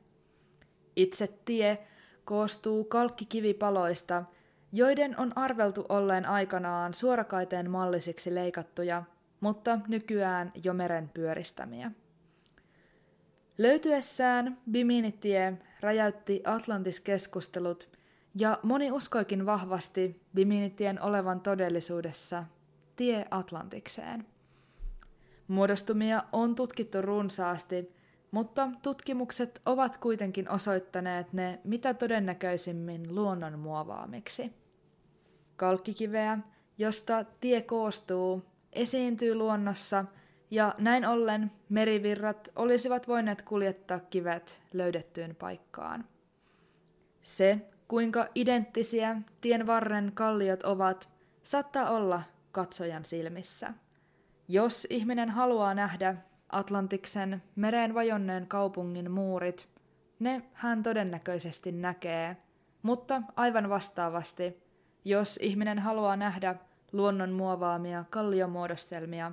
Itse 0.96 1.28
tie 1.44 1.78
koostuu 2.24 2.84
kalkkikivipaloista, 2.84 4.24
joiden 4.72 5.20
on 5.20 5.38
arveltu 5.38 5.86
olleen 5.88 6.26
aikanaan 6.26 6.94
suorakaiteen 6.94 7.70
mallisiksi 7.70 8.34
leikattuja, 8.34 9.02
mutta 9.40 9.78
nykyään 9.88 10.52
jo 10.64 10.74
meren 10.74 11.10
pyöristämiä. 11.14 11.90
Löytyessään 13.58 14.58
Biminitie 14.70 15.52
räjäytti 15.80 16.42
Atlantis-keskustelut 16.44 17.88
ja 18.34 18.58
moni 18.62 18.92
uskoikin 18.92 19.46
vahvasti 19.46 20.20
Biminitien 20.34 21.02
olevan 21.02 21.40
todellisuudessa 21.40 22.44
tie 22.96 23.26
Atlantikseen. 23.30 24.33
Muodostumia 25.48 26.22
on 26.32 26.54
tutkittu 26.54 27.02
runsaasti, 27.02 27.94
mutta 28.30 28.70
tutkimukset 28.82 29.60
ovat 29.66 29.96
kuitenkin 29.96 30.50
osoittaneet 30.50 31.32
ne 31.32 31.60
mitä 31.64 31.94
todennäköisimmin 31.94 33.14
luonnon 33.14 33.58
muovaamiksi. 33.58 34.52
Kalkkikiveä, 35.56 36.38
josta 36.78 37.24
tie 37.40 37.62
koostuu, 37.62 38.42
esiintyy 38.72 39.34
luonnossa 39.34 40.04
ja 40.50 40.74
näin 40.78 41.06
ollen 41.06 41.52
merivirrat 41.68 42.48
olisivat 42.56 43.08
voineet 43.08 43.42
kuljettaa 43.42 44.00
kivet 44.00 44.62
löydettyyn 44.72 45.36
paikkaan. 45.36 46.04
Se, 47.22 47.60
kuinka 47.88 48.28
identtisiä 48.34 49.16
tien 49.40 49.66
varren 49.66 50.12
kalliot 50.14 50.62
ovat, 50.62 51.08
saattaa 51.42 51.90
olla 51.90 52.22
katsojan 52.52 53.04
silmissä. 53.04 53.74
Jos 54.48 54.86
ihminen 54.90 55.30
haluaa 55.30 55.74
nähdä 55.74 56.14
Atlantiksen 56.48 57.42
mereen 57.56 57.94
vajonneen 57.94 58.46
kaupungin 58.46 59.10
muurit, 59.10 59.68
ne 60.18 60.42
hän 60.52 60.82
todennäköisesti 60.82 61.72
näkee, 61.72 62.36
mutta 62.82 63.22
aivan 63.36 63.68
vastaavasti, 63.68 64.62
jos 65.04 65.38
ihminen 65.42 65.78
haluaa 65.78 66.16
nähdä 66.16 66.54
luonnon 66.92 67.30
muovaamia 67.30 68.04
kalliomuodostelmia, 68.10 69.32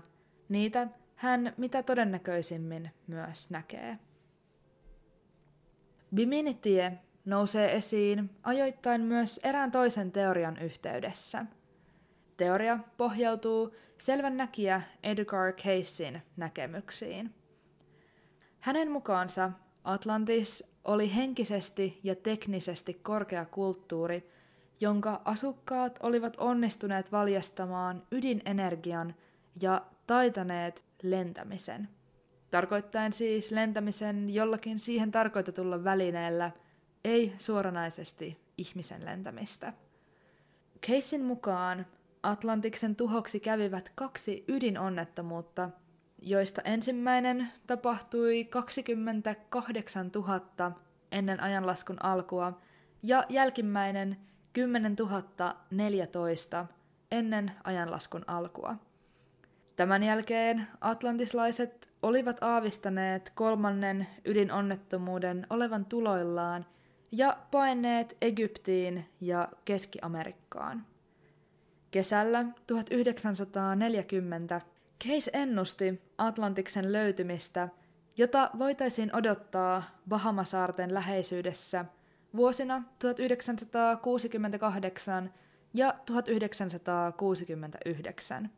niitä 0.50 0.88
hän 1.16 1.54
mitä 1.58 1.84
todennäköisimmin 1.84 2.92
myös 3.08 3.50
näkee. 3.50 3.98
Biminitie 6.16 6.98
nousee 7.26 7.76
esiin 7.76 8.30
ajoittain 8.44 9.02
myös 9.02 9.40
erään 9.44 9.72
toisen 9.72 10.12
teorian 10.12 10.58
yhteydessä. 10.58 11.46
Teoria 12.42 12.80
pohjautuu 12.98 13.76
selvän 13.98 14.38
näkijä 14.38 14.82
Edgar 15.04 15.54
Casein 15.54 16.22
näkemyksiin. 16.38 17.34
Hänen 18.60 18.92
mukaansa 18.92 19.52
Atlantis 19.84 20.64
oli 20.86 21.16
henkisesti 21.16 22.00
ja 22.04 22.16
teknisesti 22.16 22.94
korkea 22.94 23.46
kulttuuri, 23.46 24.32
jonka 24.80 25.22
asukkaat 25.26 26.00
olivat 26.04 26.36
onnistuneet 26.38 27.12
valjastamaan 27.12 28.04
ydinenergian 28.12 29.16
ja 29.62 29.86
taitaneet 30.08 30.84
lentämisen. 31.04 31.90
Tarkoittaen 32.52 33.14
siis 33.14 33.52
lentämisen 33.52 34.30
jollakin 34.30 34.80
siihen 34.80 35.12
tarkoitetulla 35.12 35.84
välineellä, 35.84 36.52
ei 37.04 37.34
suoranaisesti 37.38 38.38
ihmisen 38.58 39.06
lentämistä. 39.06 39.74
Casein 40.88 41.24
mukaan 41.24 41.86
Atlantiksen 42.24 42.96
tuhoksi 42.96 43.40
kävivät 43.40 43.92
kaksi 43.96 44.46
ydinonnettomuutta, 44.48 45.70
joista 46.22 46.62
ensimmäinen 46.62 47.48
tapahtui 47.68 48.46
28 48.46 50.12
000 50.16 50.72
ennen 51.12 51.44
ajanlaskun 51.44 52.06
alkua 52.06 52.62
ja 53.04 53.26
jälkimmäinen 53.30 54.18
10 54.54 54.96
014 55.72 56.66
ennen 57.12 57.52
ajanlaskun 57.64 58.24
alkua. 58.28 58.76
Tämän 59.76 60.04
jälkeen 60.04 60.68
atlantislaiset 60.82 61.90
olivat 62.02 62.38
aavistaneet 62.44 63.32
kolmannen 63.36 64.08
ydinonnettomuuden 64.26 65.48
olevan 65.50 65.86
tuloillaan 65.86 66.66
ja 67.12 67.38
paineet 67.52 68.18
Egyptiin 68.22 69.06
ja 69.22 69.50
Keski-Amerikkaan. 69.66 70.91
Kesällä 71.92 72.46
1940 72.68 74.62
Case 75.04 75.32
ennusti 75.34 76.02
Atlantiksen 76.18 76.94
löytymistä, 76.94 77.70
jota 78.18 78.50
voitaisiin 78.60 79.16
odottaa 79.16 79.84
Bahamasaarten 80.10 80.94
läheisyydessä 80.94 81.86
vuosina 82.36 82.84
1968 83.00 85.34
ja 85.74 85.94
1969. 86.06 88.50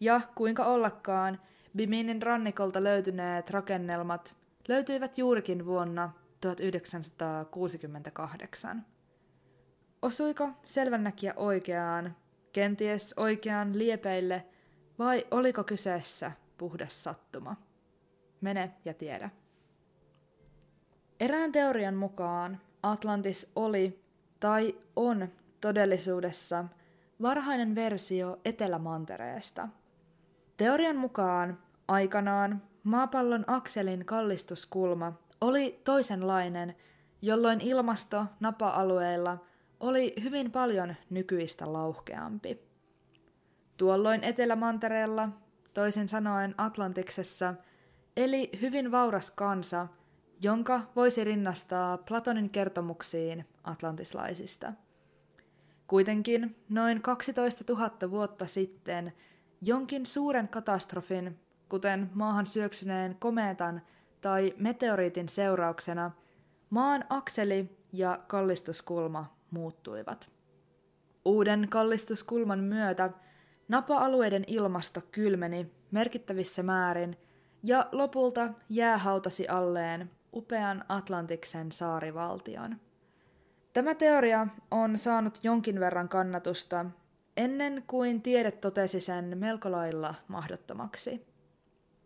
Ja 0.00 0.20
kuinka 0.34 0.64
ollakaan, 0.64 1.40
Biminin 1.76 2.22
rannikolta 2.22 2.84
löytyneet 2.84 3.50
rakennelmat 3.50 4.34
löytyivät 4.68 5.18
juurikin 5.18 5.66
vuonna 5.66 6.12
1968. 6.40 8.86
Osuiko 10.02 10.48
selvännäkijä 10.64 11.34
oikeaan, 11.36 12.16
kenties 12.54 13.14
oikeaan 13.16 13.78
liepeille, 13.78 14.44
vai 14.98 15.26
oliko 15.30 15.64
kyseessä 15.64 16.32
puhdas 16.58 17.04
sattuma? 17.04 17.56
mene 18.44 18.72
ja 18.84 18.94
tiedä. 18.94 19.30
Erään 21.20 21.52
teorian 21.52 21.94
mukaan 21.94 22.60
Atlantis 22.82 23.50
oli 23.56 24.04
tai 24.40 24.74
on 24.96 25.28
todellisuudessa 25.60 26.64
varhainen 27.22 27.74
versio 27.74 28.40
Etelämantereesta. 28.44 29.68
Teorian 30.56 30.96
mukaan 30.96 31.58
aikanaan 31.88 32.62
maapallon 32.82 33.44
akselin 33.46 34.04
kallistuskulma 34.04 35.12
oli 35.40 35.80
toisenlainen, 35.84 36.76
jolloin 37.22 37.60
ilmasto 37.60 38.24
napa-alueilla 38.40 39.38
oli 39.84 40.14
hyvin 40.22 40.50
paljon 40.50 40.94
nykyistä 41.10 41.72
lauhkeampi. 41.72 42.58
Tuolloin 43.76 44.24
Etelämantereella, 44.24 45.28
toisin 45.74 46.08
sanoen 46.08 46.54
Atlantiksessa, 46.58 47.54
eli 48.16 48.50
hyvin 48.60 48.92
vauras 48.92 49.30
kansa, 49.30 49.86
jonka 50.40 50.80
voisi 50.96 51.24
rinnastaa 51.24 51.98
Platonin 51.98 52.50
kertomuksiin 52.50 53.44
atlantislaisista. 53.64 54.72
Kuitenkin 55.86 56.56
noin 56.68 57.02
12 57.02 57.64
000 57.72 58.10
vuotta 58.10 58.46
sitten 58.46 59.12
jonkin 59.60 60.06
suuren 60.06 60.48
katastrofin, 60.48 61.40
kuten 61.68 62.10
maahan 62.14 62.46
syöksyneen 62.46 63.16
komeetan 63.18 63.82
tai 64.20 64.54
meteoriitin 64.58 65.28
seurauksena, 65.28 66.10
maan 66.70 67.04
akseli 67.10 67.78
ja 67.92 68.18
kallistuskulma 68.26 69.34
muuttuivat. 69.54 70.30
Uuden 71.24 71.66
kallistuskulman 71.70 72.58
myötä 72.58 73.10
napa-alueiden 73.68 74.44
ilmasto 74.46 75.00
kylmeni 75.12 75.72
merkittävissä 75.90 76.62
määrin 76.62 77.16
ja 77.62 77.88
lopulta 77.92 78.48
jää 78.68 78.98
hautasi 78.98 79.48
alleen 79.48 80.10
upean 80.34 80.84
Atlantiksen 80.88 81.72
saarivaltion. 81.72 82.76
Tämä 83.72 83.94
teoria 83.94 84.46
on 84.70 84.98
saanut 84.98 85.40
jonkin 85.42 85.80
verran 85.80 86.08
kannatusta 86.08 86.86
ennen 87.36 87.84
kuin 87.86 88.22
tiede 88.22 88.50
totesi 88.50 89.00
sen 89.00 89.38
melko 89.38 89.72
lailla 89.72 90.14
mahdottomaksi. 90.28 91.26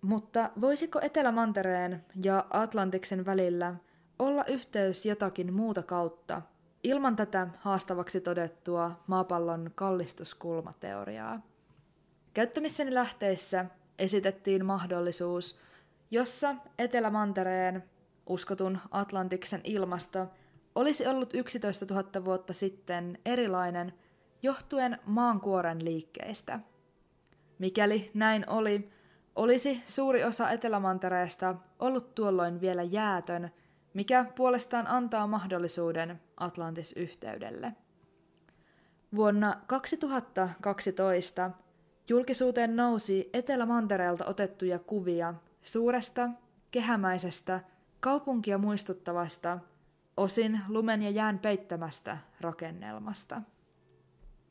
Mutta 0.03 0.51
voisiko 0.61 1.01
Etelämantereen 1.03 2.05
ja 2.23 2.47
Atlantiksen 2.51 3.27
välillä 3.27 3.75
olla 4.19 4.45
yhteys 4.45 5.07
jotakin 5.07 5.55
muuta 5.55 5.83
kautta, 5.83 6.43
ilman 6.83 7.17
tätä 7.17 7.47
haastavaksi 7.59 8.21
todettua 8.21 9.01
maapallon 9.07 9.71
kallistuskulmateoriaa? 9.75 11.41
Käyttämissäni 12.35 12.95
lähteissä 12.95 13.65
esitettiin 13.99 14.65
mahdollisuus, 14.65 15.59
jossa 16.11 16.55
Etelämantereen 16.79 17.85
uskotun 18.27 18.79
Atlantiksen 18.91 19.61
ilmasto 19.65 20.27
olisi 20.75 21.07
ollut 21.07 21.35
11 21.35 21.87
000 21.95 22.25
vuotta 22.25 22.53
sitten 22.53 23.19
erilainen 23.25 23.95
johtuen 24.43 24.99
maankuoren 25.07 25.85
liikkeistä. 25.85 26.61
Mikäli 27.59 28.11
näin 28.15 28.45
oli, 28.51 28.91
olisi 29.37 29.83
suuri 29.87 30.25
osa 30.25 30.51
Etelämantereesta 30.51 31.55
ollut 31.79 32.15
tuolloin 32.15 32.61
vielä 32.61 32.83
jäätön, 32.83 33.51
mikä 33.95 34.25
puolestaan 34.37 34.87
antaa 34.87 35.27
mahdollisuuden 35.27 36.21
Atlantis-yhteydelle. 36.41 37.73
Vuonna 39.15 39.57
2012 39.67 41.51
julkisuuteen 42.09 42.77
nousi 42.77 43.31
Etelämantereelta 43.33 44.27
otettuja 44.27 44.79
kuvia 44.79 45.35
suuresta, 45.63 46.31
kehämäisestä, 46.71 47.61
kaupunkia 48.01 48.59
muistuttavasta, 48.59 49.59
osin 50.17 50.61
lumen 50.69 51.03
ja 51.03 51.11
jään 51.11 51.39
peittämästä 51.39 52.19
rakennelmasta. 52.41 53.43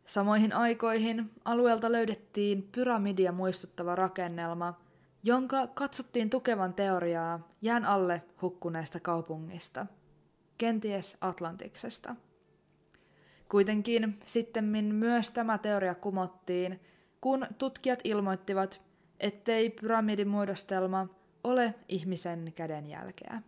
Samoihin 0.06 0.54
aikoihin 0.54 1.32
alueelta 1.46 1.92
löydettiin 1.92 2.70
pyramidia 2.72 3.32
muistuttava 3.32 3.96
rakennelma, 3.96 4.74
jonka 5.24 5.68
katsottiin 5.68 6.30
tukevan 6.30 6.74
teoriaa 6.74 7.48
jään 7.62 7.86
alle 7.86 8.22
hukkuneesta 8.42 9.00
kaupungista, 9.00 9.86
kenties 10.58 11.18
Atlantiksesta. 11.22 12.16
Kuitenkin 13.50 14.20
sittemmin 14.26 14.86
myös 14.86 15.32
tämä 15.32 15.58
teoria 15.58 15.96
kumottiin, 15.96 16.80
kun 17.22 17.48
tutkijat 17.58 18.00
ilmoittivat, 18.04 18.82
ettei 19.20 19.70
pyramidimuodostelma 19.70 21.08
ole 21.44 21.74
ihmisen 21.88 22.54
kädenjälkeä. 22.56 23.42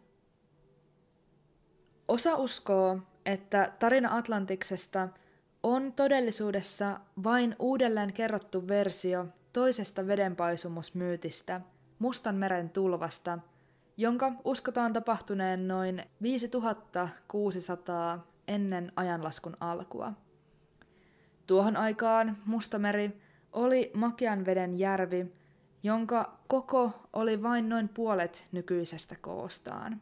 Osa 2.08 2.36
uskoo, 2.36 3.00
että 3.26 3.74
tarina 3.80 4.16
Atlantiksesta– 4.16 5.08
on 5.64 5.94
todellisuudessa 5.94 7.00
vain 7.24 7.56
uudelleen 7.60 8.14
kerrottu 8.14 8.68
versio 8.68 9.26
toisesta 9.54 10.08
vedenpaisumusmyytistä, 10.08 11.62
Mustan 12.00 12.36
meren 12.36 12.70
tulvasta, 12.70 13.40
jonka 14.00 14.32
uskotaan 14.44 14.94
tapahtuneen 14.94 15.68
noin 15.68 16.04
5600 16.22 18.28
ennen 18.48 18.92
ajanlaskun 18.96 19.58
alkua. 19.60 20.14
Tuohon 21.48 21.78
aikaan 21.78 22.38
Mustameri 22.46 23.22
oli 23.54 23.92
makean 23.96 24.46
veden 24.46 24.80
järvi, 24.80 25.34
jonka 25.84 26.40
koko 26.48 26.92
oli 27.14 27.44
vain 27.44 27.70
noin 27.70 27.90
puolet 27.90 28.48
nykyisestä 28.52 29.16
koostaan. 29.22 30.02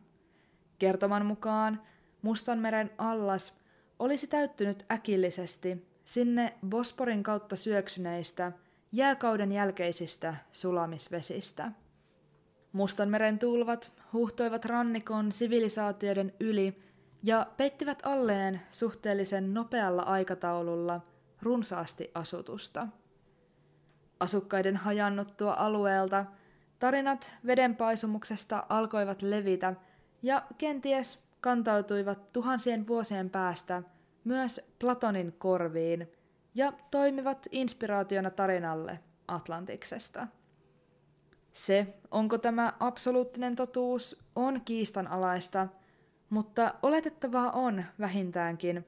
Kertoman 0.79 1.25
mukaan 1.25 1.81
Mustanmeren 2.21 2.89
allas– 2.97 3.53
olisi 3.99 4.27
täyttynyt 4.27 4.85
äkillisesti 4.91 5.87
sinne 6.05 6.53
Bosporin 6.69 7.23
kautta 7.23 7.55
syöksyneistä 7.55 8.51
jääkauden 8.91 9.51
jälkeisistä 9.51 10.35
sulamisvesistä. 10.51 11.71
Mustanmeren 12.77 13.39
tulvat 13.39 13.91
huhtoivat 14.13 14.65
rannikon 14.65 15.31
sivilisaatioiden 15.31 16.33
yli 16.39 16.81
ja 17.23 17.47
peittivät 17.57 17.99
alleen 18.03 18.61
suhteellisen 18.71 19.53
nopealla 19.53 20.01
aikataululla 20.01 21.01
runsaasti 21.41 22.11
asutusta. 22.13 22.87
Asukkaiden 24.19 24.75
hajannuttua 24.75 25.53
alueelta 25.53 26.25
tarinat 26.79 27.33
vedenpaisumuksesta 27.45 28.63
alkoivat 28.69 29.21
levitä 29.21 29.75
ja 30.21 30.43
kenties 30.57 31.19
kantautuivat 31.41 32.33
tuhansien 32.33 32.87
vuosien 32.87 33.29
päästä 33.29 33.83
myös 34.23 34.61
Platonin 34.79 35.35
korviin 35.37 36.11
ja 36.55 36.73
toimivat 36.91 37.47
inspiraationa 37.51 38.29
tarinalle 38.29 38.99
Atlantiksesta. 39.27 40.27
Se, 41.57 41.87
onko 42.11 42.37
tämä 42.37 42.73
absoluuttinen 42.79 43.55
totuus, 43.55 44.19
on 44.35 44.61
kiistanalaista, 44.65 45.67
mutta 46.29 46.73
oletettavaa 46.83 47.51
on 47.51 47.83
vähintäänkin, 47.99 48.85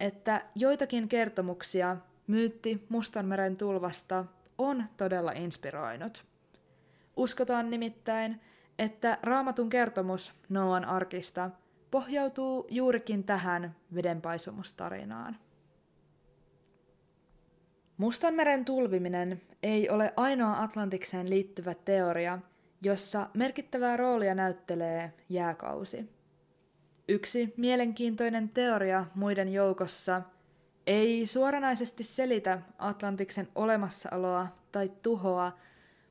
että 0.00 0.42
joitakin 0.54 1.08
kertomuksia 1.08 1.96
myytti 2.26 2.86
Mustanmeren 2.88 3.56
tulvasta 3.56 4.24
on 4.58 4.84
todella 4.96 5.32
inspiroinut. 5.32 6.24
Uskotaan 7.16 7.70
nimittäin, 7.70 8.40
että 8.78 9.18
raamatun 9.22 9.70
kertomus 9.70 10.32
Noan 10.48 10.84
arkista– 10.84 11.50
pohjautuu 11.92 12.66
juurikin 12.70 13.24
tähän 13.24 13.76
vedenpaisumustarinaan. 13.94 15.36
Mustanmeren 17.96 18.64
tulviminen 18.64 19.40
ei 19.62 19.90
ole 19.90 20.12
ainoa 20.16 20.62
Atlantikseen 20.62 21.30
liittyvä 21.30 21.74
teoria, 21.74 22.38
jossa 22.82 23.28
merkittävää 23.34 23.96
roolia 23.96 24.34
näyttelee 24.34 25.12
jääkausi. 25.28 26.10
Yksi 27.08 27.54
mielenkiintoinen 27.56 28.48
teoria 28.48 29.06
muiden 29.14 29.52
joukossa 29.52 30.22
ei 30.86 31.26
suoranaisesti 31.26 32.02
selitä 32.02 32.62
Atlantiksen 32.78 33.48
olemassaoloa 33.54 34.46
tai 34.72 34.92
tuhoa, 35.02 35.52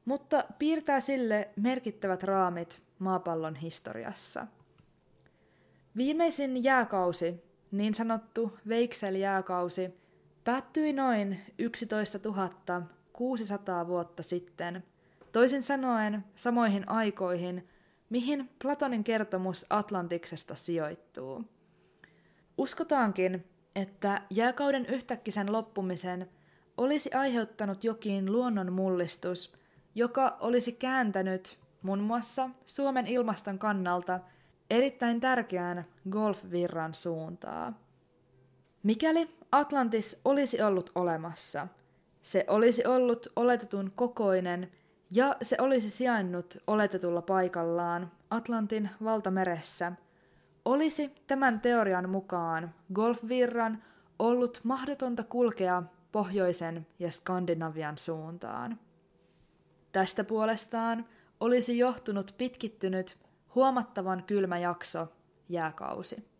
mutta 0.05 0.43
piirtää 0.59 0.99
sille 0.99 1.49
merkittävät 1.55 2.23
raamit 2.23 2.81
maapallon 2.99 3.55
historiassa– 3.55 4.47
Viimeisin 5.97 6.63
jääkausi, 6.63 7.43
niin 7.71 7.93
sanottu 7.93 8.57
Veiksel-jääkausi, 8.67 10.00
päättyi 10.43 10.93
noin 10.93 11.39
11 11.59 12.19
600 13.13 13.87
vuotta 13.87 14.23
sitten, 14.23 14.83
toisin 15.31 15.63
sanoen 15.63 16.23
samoihin 16.35 16.89
aikoihin, 16.89 17.67
mihin 18.09 18.49
Platonin 18.61 19.03
kertomus 19.03 19.65
Atlantiksesta 19.69 20.55
sijoittuu. 20.55 21.43
Uskotaankin, 22.57 23.45
että 23.75 24.21
jääkauden 24.29 24.85
yhtäkkisen 24.85 25.51
loppumisen 25.51 26.29
olisi 26.77 27.13
aiheuttanut 27.13 27.83
jokin 27.83 28.31
luonnonmullistus, 28.31 29.53
joka 29.95 30.37
olisi 30.39 30.71
kääntänyt 30.71 31.59
muun 31.81 31.99
muassa 31.99 32.49
Suomen 32.65 33.07
ilmaston 33.07 33.59
kannalta 33.59 34.19
erittäin 34.69 35.21
tärkeään 35.21 35.85
golfvirran 36.09 36.93
suuntaa. 36.93 37.73
Mikäli 38.83 39.29
Atlantis 39.51 40.19
olisi 40.25 40.61
ollut 40.61 40.91
olemassa, 40.95 41.67
se 42.21 42.45
olisi 42.47 42.85
ollut 42.85 43.27
oletetun 43.35 43.91
kokoinen 43.95 44.71
ja 45.11 45.35
se 45.41 45.57
olisi 45.59 45.89
sijainnut 45.89 46.57
oletetulla 46.67 47.21
paikallaan 47.21 48.11
Atlantin 48.29 48.89
valtameressä, 49.03 49.91
olisi 50.65 51.11
tämän 51.27 51.61
teorian 51.61 52.09
mukaan 52.09 52.73
golfvirran 52.93 53.83
ollut 54.19 54.59
mahdotonta 54.63 55.23
kulkea 55.23 55.83
pohjoisen 56.11 56.87
ja 56.99 57.11
Skandinavian 57.11 57.97
suuntaan. 57.97 58.79
Tästä 59.91 60.23
puolestaan 60.23 61.05
olisi 61.39 61.77
johtunut 61.77 62.35
pitkittynyt 62.37 63.17
huomattavan 63.55 64.23
kylmä 64.27 64.59
jakso, 64.59 65.07
jääkausi. 65.49 66.30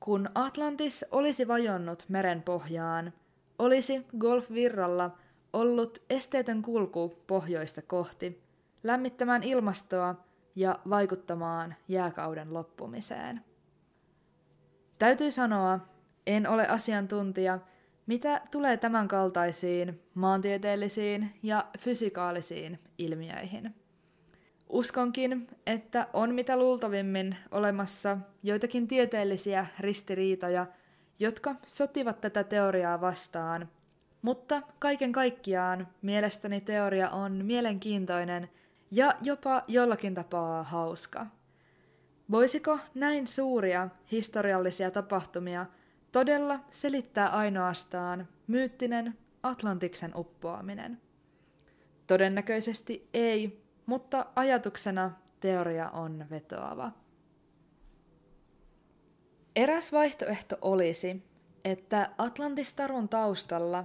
Kun 0.00 0.28
Atlantis 0.34 1.04
olisi 1.10 1.48
vajonnut 1.48 2.04
meren 2.08 2.42
pohjaan, 2.42 3.12
olisi 3.58 4.06
golfvirralla 4.18 5.10
ollut 5.52 6.02
esteetön 6.10 6.62
kulku 6.62 7.14
pohjoista 7.26 7.82
kohti, 7.82 8.42
lämmittämään 8.82 9.42
ilmastoa 9.42 10.14
ja 10.56 10.78
vaikuttamaan 10.90 11.74
jääkauden 11.88 12.54
loppumiseen. 12.54 13.40
Täytyy 14.98 15.30
sanoa, 15.30 15.78
en 16.26 16.46
ole 16.46 16.68
asiantuntija, 16.68 17.58
mitä 18.06 18.40
tulee 18.50 18.76
tämänkaltaisiin 18.76 20.02
maantieteellisiin 20.14 21.38
ja 21.42 21.66
fysikaalisiin 21.78 22.78
ilmiöihin. 22.98 23.74
Uskonkin, 24.70 25.48
että 25.66 26.06
on 26.12 26.34
mitä 26.34 26.56
luultavimmin 26.56 27.36
olemassa 27.50 28.18
joitakin 28.42 28.88
tieteellisiä 28.88 29.66
ristiriitoja, 29.78 30.66
jotka 31.18 31.54
sotivat 31.66 32.20
tätä 32.20 32.44
teoriaa 32.44 33.00
vastaan. 33.00 33.68
Mutta 34.22 34.62
kaiken 34.78 35.12
kaikkiaan 35.12 35.88
mielestäni 36.02 36.60
teoria 36.60 37.10
on 37.10 37.32
mielenkiintoinen 37.32 38.50
ja 38.90 39.14
jopa 39.22 39.64
jollakin 39.68 40.14
tapaa 40.14 40.62
hauska. 40.62 41.26
Voisiko 42.30 42.78
näin 42.94 43.26
suuria 43.26 43.88
historiallisia 44.12 44.90
tapahtumia 44.90 45.66
todella 46.12 46.60
selittää 46.70 47.28
ainoastaan 47.28 48.28
myyttinen 48.46 49.18
Atlantiksen 49.42 50.12
uppoaminen? 50.16 51.00
Todennäköisesti 52.06 53.08
ei, 53.14 53.62
mutta 53.86 54.26
ajatuksena 54.36 55.10
teoria 55.40 55.90
on 55.90 56.26
vetoava. 56.30 56.92
Eräs 59.56 59.92
vaihtoehto 59.92 60.58
olisi, 60.62 61.22
että 61.64 62.10
Atlantistarun 62.18 63.08
taustalla 63.08 63.84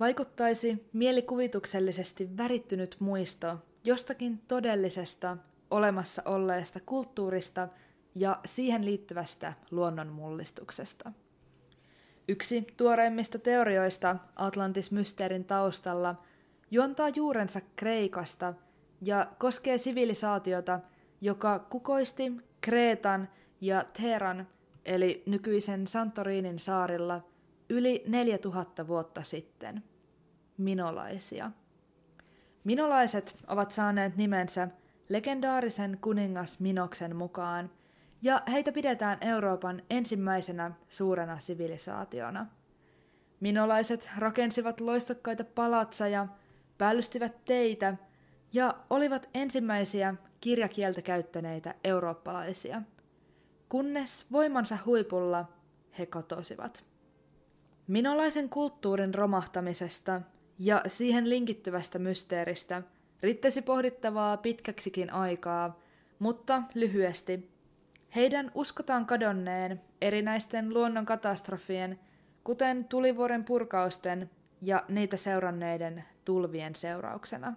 vaikuttaisi 0.00 0.88
mielikuvituksellisesti 0.92 2.36
värittynyt 2.36 2.96
muisto 2.98 3.58
jostakin 3.84 4.38
todellisesta 4.48 5.36
olemassa 5.70 6.22
olleesta 6.24 6.80
kulttuurista 6.86 7.68
ja 8.14 8.40
siihen 8.44 8.84
liittyvästä 8.84 9.52
luonnonmullistuksesta. 9.70 11.12
Yksi 12.28 12.66
tuoreimmista 12.76 13.38
teorioista 13.38 14.16
Atlantis-mysteerin 14.36 15.44
taustalla 15.44 16.14
juontaa 16.70 17.08
juurensa 17.08 17.60
Kreikasta 17.76 18.54
ja 19.02 19.26
koskee 19.38 19.78
sivilisaatiota, 19.78 20.80
joka 21.20 21.58
kukoisti 21.58 22.32
Kreetan 22.60 23.28
ja 23.60 23.84
Teeran 24.00 24.46
eli 24.84 25.22
nykyisen 25.26 25.86
Santorinin 25.86 26.58
saarilla 26.58 27.20
yli 27.70 28.04
4000 28.06 28.88
vuotta 28.88 29.22
sitten. 29.22 29.82
Minolaisia. 30.58 31.50
Minolaiset 32.64 33.36
ovat 33.46 33.72
saaneet 33.72 34.16
nimensä 34.16 34.68
legendaarisen 35.08 35.98
kuningas 36.00 36.60
Minoksen 36.60 37.16
mukaan, 37.16 37.70
ja 38.22 38.42
heitä 38.52 38.72
pidetään 38.72 39.18
Euroopan 39.20 39.82
ensimmäisenä 39.90 40.70
suurena 40.88 41.38
sivilisaationa. 41.38 42.46
Minolaiset 43.40 44.10
rakensivat 44.18 44.80
loistokkaita 44.80 45.44
palatsaja, 45.44 46.28
päällystivät 46.78 47.44
teitä 47.44 47.96
ja 48.52 48.74
olivat 48.90 49.28
ensimmäisiä 49.34 50.14
kirjakieltä 50.40 51.02
käyttäneitä 51.02 51.74
eurooppalaisia. 51.84 52.82
Kunnes 53.68 54.26
voimansa 54.32 54.78
huipulla 54.86 55.44
he 55.98 56.06
katosivat. 56.06 56.84
Minolaisen 57.86 58.48
kulttuurin 58.48 59.14
romahtamisesta 59.14 60.20
ja 60.58 60.82
siihen 60.86 61.28
linkittyvästä 61.28 61.98
mysteeristä 61.98 62.82
riittäisi 63.22 63.62
pohdittavaa 63.62 64.36
pitkäksikin 64.36 65.12
aikaa, 65.12 65.80
mutta 66.18 66.62
lyhyesti. 66.74 67.52
Heidän 68.14 68.50
uskotaan 68.54 69.06
kadonneen 69.06 69.80
erinäisten 70.00 70.74
luonnonkatastrofien, 70.74 72.00
kuten 72.44 72.84
tulivuoren 72.84 73.44
purkausten 73.44 74.30
ja 74.62 74.84
niitä 74.88 75.16
seuranneiden 75.16 76.04
tulvien 76.24 76.74
seurauksena. 76.74 77.54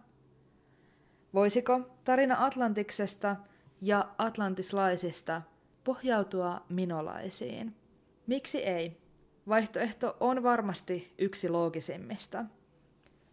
Voisiko 1.36 1.80
tarina 2.04 2.46
Atlantiksesta 2.46 3.36
ja 3.82 4.10
atlantislaisista 4.18 5.42
pohjautua 5.84 6.62
minolaisiin? 6.70 7.76
Miksi 8.28 8.58
ei? 8.58 8.98
Vaihtoehto 9.48 10.18
on 10.20 10.44
varmasti 10.44 11.14
yksi 11.18 11.50
loogisimmista. 11.50 12.46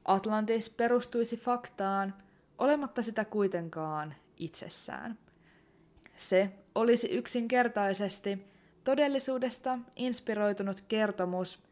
Atlantis 0.04 0.70
perustuisi 0.70 1.36
faktaan, 1.36 2.14
olematta 2.58 3.02
sitä 3.02 3.24
kuitenkaan 3.24 4.14
itsessään. 4.36 5.18
Se 6.16 6.52
olisi 6.74 7.06
yksinkertaisesti 7.06 8.46
todellisuudesta 8.84 9.78
inspiroitunut 9.96 10.84
kertomus, 10.88 11.62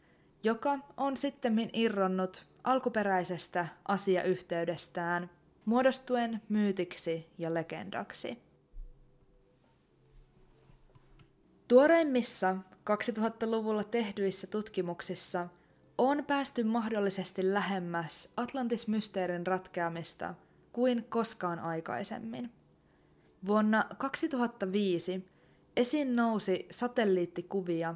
joka 0.42 0.78
on 0.96 1.16
sitten 1.16 1.70
irronnut 1.72 2.44
alkuperäisestä 2.64 3.68
asiayhteydestään, 3.88 5.30
muodostuen 5.70 6.42
myytiksi 6.48 7.26
ja 7.38 7.54
legendaksi. 7.54 8.38
Tuoreimmissa 11.68 12.56
2000-luvulla 12.72 13.84
tehdyissä 13.84 14.46
tutkimuksissa 14.46 15.48
on 15.98 16.24
päästy 16.26 16.64
mahdollisesti 16.64 17.54
lähemmäs 17.54 18.28
Atlantis-mysteerin 18.36 19.46
ratkeamista 19.46 20.34
kuin 20.72 21.06
koskaan 21.08 21.58
aikaisemmin. 21.58 22.50
Vuonna 23.46 23.84
2005 23.98 25.28
esiin 25.76 26.16
nousi 26.16 26.66
satelliittikuvia, 26.70 27.94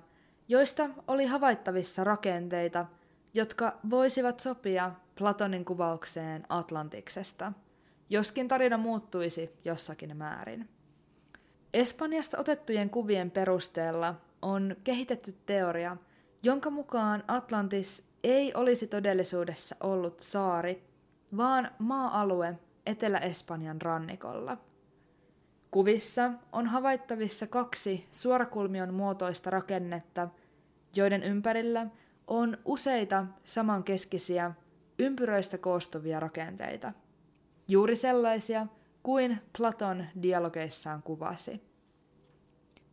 joista 0.49 0.91
oli 1.09 1.27
havaittavissa 1.27 2.05
rakenteita, 2.05 2.87
jotka 3.35 3.79
voisivat 3.91 4.41
sopia 4.41 4.93
Platonin 5.19 5.65
kuvaukseen 5.65 6.47
Atlantiksesta, 6.49 7.53
joskin 8.11 8.49
tarina 8.49 8.77
muuttuisi 8.79 9.51
jossakin 9.65 10.17
määrin. 10.17 10.69
Espanjasta 11.75 12.39
otettujen 12.39 12.91
kuvien 12.91 13.31
perusteella 13.31 14.15
on 14.43 14.77
kehitetty 14.85 15.35
teoria, 15.47 15.97
jonka 16.43 16.71
mukaan 16.71 17.25
Atlantis 17.29 18.05
ei 18.25 18.55
olisi 18.55 18.87
todellisuudessa 18.87 19.77
ollut 19.81 20.21
saari, 20.21 20.83
vaan 21.37 21.71
maa-alue 21.79 22.59
Etelä-Espanjan 22.87 23.83
rannikolla. 23.83 24.59
Kuvissa 25.71 26.31
on 26.53 26.67
havaittavissa 26.67 27.47
kaksi 27.47 28.07
suorakulmion 28.11 28.95
muotoista 28.95 29.51
rakennetta, 29.51 30.29
joiden 30.97 31.23
ympärillä 31.23 31.87
on 32.27 32.59
useita 32.65 33.27
samankeskisiä 33.45 34.53
ympyröistä 34.99 35.59
koostuvia 35.59 36.21
rakenteita. 36.21 36.93
Juuri 37.69 37.97
sellaisia, 37.97 38.67
kuin 39.03 39.41
Platon 39.59 40.05
dialogeissaan 40.23 41.03
kuvasi. 41.03 41.63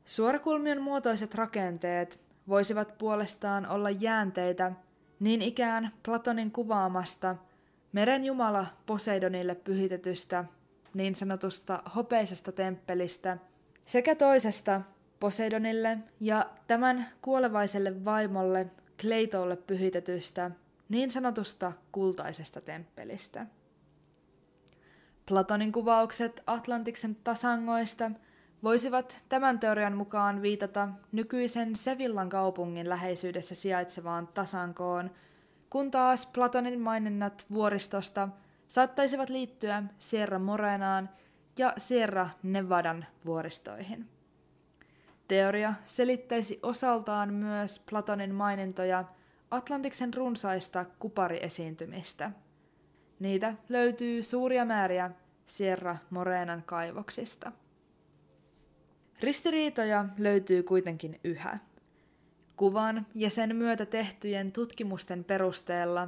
Suorakulmion 0.05 0.81
muotoiset 0.81 1.35
rakenteet 1.35 2.19
voisivat 2.47 2.97
puolestaan 2.97 3.67
olla 3.67 3.89
jäänteitä 3.89 4.71
niin 5.19 5.41
ikään 5.41 5.91
Platonin 6.03 6.51
kuvaamasta 6.51 7.35
meren 7.91 8.23
jumala 8.23 8.65
Poseidonille 8.85 9.55
pyhitetystä 9.55 10.45
niin 10.93 11.15
sanotusta 11.15 11.83
hopeisesta 11.95 12.51
temppelistä 12.51 13.37
sekä 13.85 14.15
toisesta 14.15 14.81
Poseidonille 15.19 15.97
ja 16.19 16.49
tämän 16.67 17.07
kuolevaiselle 17.21 18.05
vaimolle 18.05 18.67
Kleitolle 19.01 19.55
pyhitetystä 19.55 20.51
niin 20.89 21.11
sanotusta 21.11 21.71
kultaisesta 21.91 22.61
temppelistä. 22.61 23.45
Platonin 25.31 25.71
kuvaukset 25.71 26.43
Atlantiksen 26.47 27.15
tasangoista 27.15 28.11
voisivat 28.63 29.23
tämän 29.29 29.59
teorian 29.59 29.97
mukaan 29.97 30.41
viitata 30.41 30.89
nykyisen 31.11 31.75
Sevillan 31.75 32.29
kaupungin 32.29 32.89
läheisyydessä 32.89 33.55
sijaitsevaan 33.55 34.27
tasankoon, 34.27 35.11
kun 35.69 35.91
taas 35.91 36.25
Platonin 36.25 36.79
maininnat 36.79 37.45
vuoristosta 37.53 38.29
saattaisivat 38.67 39.29
liittyä 39.29 39.83
Sierra 39.99 40.39
Morenaan 40.39 41.09
ja 41.57 41.73
Sierra 41.77 42.29
Nevadan 42.43 43.05
vuoristoihin. 43.25 44.09
Teoria 45.27 45.73
selittäisi 45.85 46.59
osaltaan 46.63 47.33
myös 47.33 47.79
Platonin 47.89 48.35
mainintoja 48.35 49.05
Atlantiksen 49.51 50.13
runsaista 50.13 50.85
kupariesiintymistä. 50.99 52.31
Niitä 53.19 53.53
löytyy 53.69 54.23
suuria 54.23 54.65
määriä 54.65 55.11
Sierra 55.51 55.97
Morenan 56.09 56.63
kaivoksista. 56.65 57.51
Ristiriitoja 59.19 60.05
löytyy 60.17 60.63
kuitenkin 60.63 61.19
yhä. 61.23 61.59
Kuvan 62.55 63.05
ja 63.15 63.29
sen 63.29 63.55
myötä 63.55 63.85
tehtyjen 63.85 64.51
tutkimusten 64.51 65.23
perusteella 65.23 66.07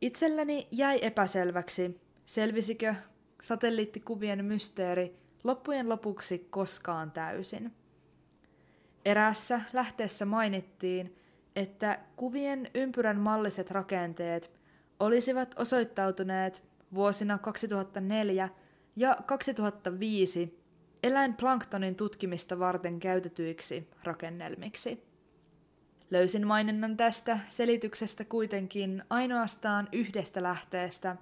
Itselleni 0.00 0.68
jäi 0.70 0.98
epäselväksi, 1.02 2.00
selvisikö 2.30 2.94
satelliittikuvien 3.42 4.44
mysteeri 4.44 5.16
loppujen 5.44 5.88
lopuksi 5.88 6.46
koskaan 6.50 7.10
täysin. 7.10 7.72
Erässä 9.04 9.60
lähteessä 9.72 10.24
mainittiin, 10.24 11.16
että 11.56 11.98
kuvien 12.16 12.70
ympyrän 12.74 13.20
malliset 13.20 13.70
rakenteet 13.70 14.50
olisivat 15.00 15.54
osoittautuneet 15.58 16.62
vuosina 16.94 17.38
2004 17.38 18.48
ja 18.96 19.16
2005 19.26 20.60
eläinplanktonin 21.02 21.94
tutkimista 21.94 22.58
varten 22.58 23.00
käytetyiksi 23.00 23.90
rakennelmiksi. 24.04 25.04
Löysin 26.10 26.46
maininnan 26.46 26.96
tästä 26.96 27.38
selityksestä 27.48 28.24
kuitenkin 28.24 29.02
ainoastaan 29.10 29.88
yhdestä 29.92 30.42
lähteestä, 30.42 31.16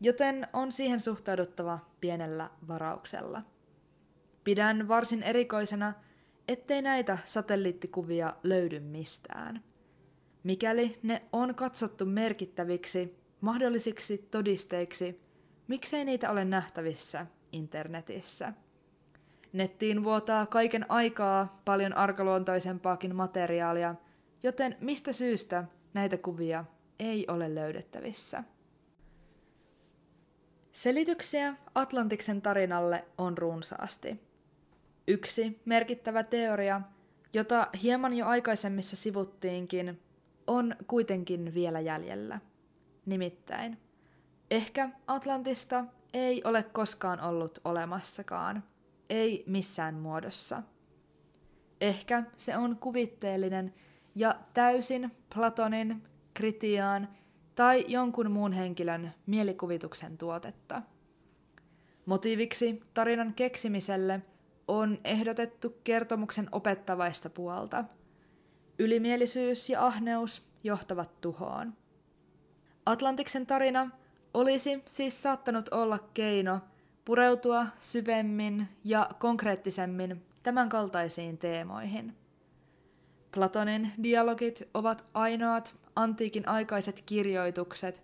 joten 0.00 0.48
on 0.52 0.72
siihen 0.72 1.00
suhtauduttava 1.00 1.78
pienellä 2.00 2.50
varauksella. 2.68 3.42
Pidän 4.44 4.88
varsin 4.88 5.22
erikoisena, 5.22 5.92
ettei 6.48 6.82
näitä 6.82 7.18
satelliittikuvia 7.24 8.34
löydy 8.42 8.80
mistään. 8.80 9.62
Mikäli 10.42 10.98
ne 11.02 11.22
on 11.32 11.54
katsottu 11.54 12.06
merkittäviksi, 12.06 13.16
mahdollisiksi 13.40 14.18
todisteiksi, 14.30 15.20
miksei 15.68 16.04
niitä 16.04 16.30
ole 16.30 16.44
nähtävissä 16.44 17.26
internetissä. 17.52 18.52
Nettiin 19.52 20.04
vuotaa 20.04 20.46
kaiken 20.46 20.90
aikaa 20.90 21.60
paljon 21.64 21.92
arkaluontoisempaakin 21.92 23.16
materiaalia, 23.16 23.94
joten 24.42 24.76
mistä 24.80 25.12
syystä 25.12 25.64
näitä 25.94 26.16
kuvia 26.16 26.64
ei 26.98 27.26
ole 27.28 27.54
löydettävissä? 27.54 28.44
Selityksiä 30.72 31.54
Atlantiksen 31.74 32.42
tarinalle 32.42 33.04
on 33.18 33.38
runsaasti. 33.38 34.20
Yksi 35.08 35.60
merkittävä 35.64 36.22
teoria, 36.22 36.80
jota 37.32 37.68
hieman 37.82 38.12
jo 38.12 38.26
aikaisemmissa 38.26 38.96
sivuttiinkin, 38.96 40.00
on 40.46 40.76
kuitenkin 40.86 41.54
vielä 41.54 41.80
jäljellä. 41.80 42.40
Nimittäin, 43.06 43.78
ehkä 44.50 44.90
Atlantista 45.06 45.84
ei 46.14 46.42
ole 46.44 46.62
koskaan 46.62 47.20
ollut 47.20 47.58
olemassakaan, 47.64 48.64
ei 49.10 49.44
missään 49.46 49.94
muodossa. 49.94 50.62
Ehkä 51.80 52.22
se 52.36 52.56
on 52.56 52.76
kuvitteellinen 52.76 53.74
ja 54.14 54.34
täysin 54.54 55.12
Platonin, 55.34 56.02
Kritiaan 56.34 57.08
tai 57.54 57.84
jonkun 57.88 58.30
muun 58.30 58.52
henkilön 58.52 59.14
mielikuvituksen 59.26 60.18
tuotetta. 60.18 60.82
Motiiviksi 62.06 62.82
tarinan 62.94 63.34
keksimiselle 63.34 64.22
on 64.68 64.98
ehdotettu 65.04 65.76
kertomuksen 65.84 66.48
opettavaista 66.52 67.30
puolta. 67.30 67.84
Ylimielisyys 68.78 69.70
ja 69.70 69.86
ahneus 69.86 70.42
johtavat 70.64 71.20
tuhoon. 71.20 71.72
Atlantiksen 72.86 73.46
tarina 73.46 73.90
olisi 74.34 74.82
siis 74.88 75.22
saattanut 75.22 75.68
olla 75.68 75.98
keino 76.14 76.60
pureutua 77.04 77.66
syvemmin 77.80 78.68
ja 78.84 79.10
konkreettisemmin 79.18 80.22
tämänkaltaisiin 80.42 81.38
teemoihin. 81.38 82.19
Platonin 83.34 83.92
dialogit 84.02 84.68
ovat 84.74 85.04
ainoat 85.14 85.74
antiikin 85.96 86.48
aikaiset 86.48 87.02
kirjoitukset, 87.06 88.02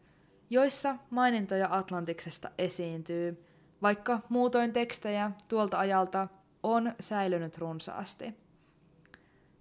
joissa 0.51 0.97
mainintoja 1.11 1.69
Atlantiksesta 1.71 2.51
esiintyy, 2.59 3.45
vaikka 3.83 4.21
muutoin 4.29 4.73
tekstejä 4.73 5.31
tuolta 5.49 5.79
ajalta 5.79 6.29
on 6.63 6.93
säilynyt 7.01 7.59
runsaasti. 7.59 8.35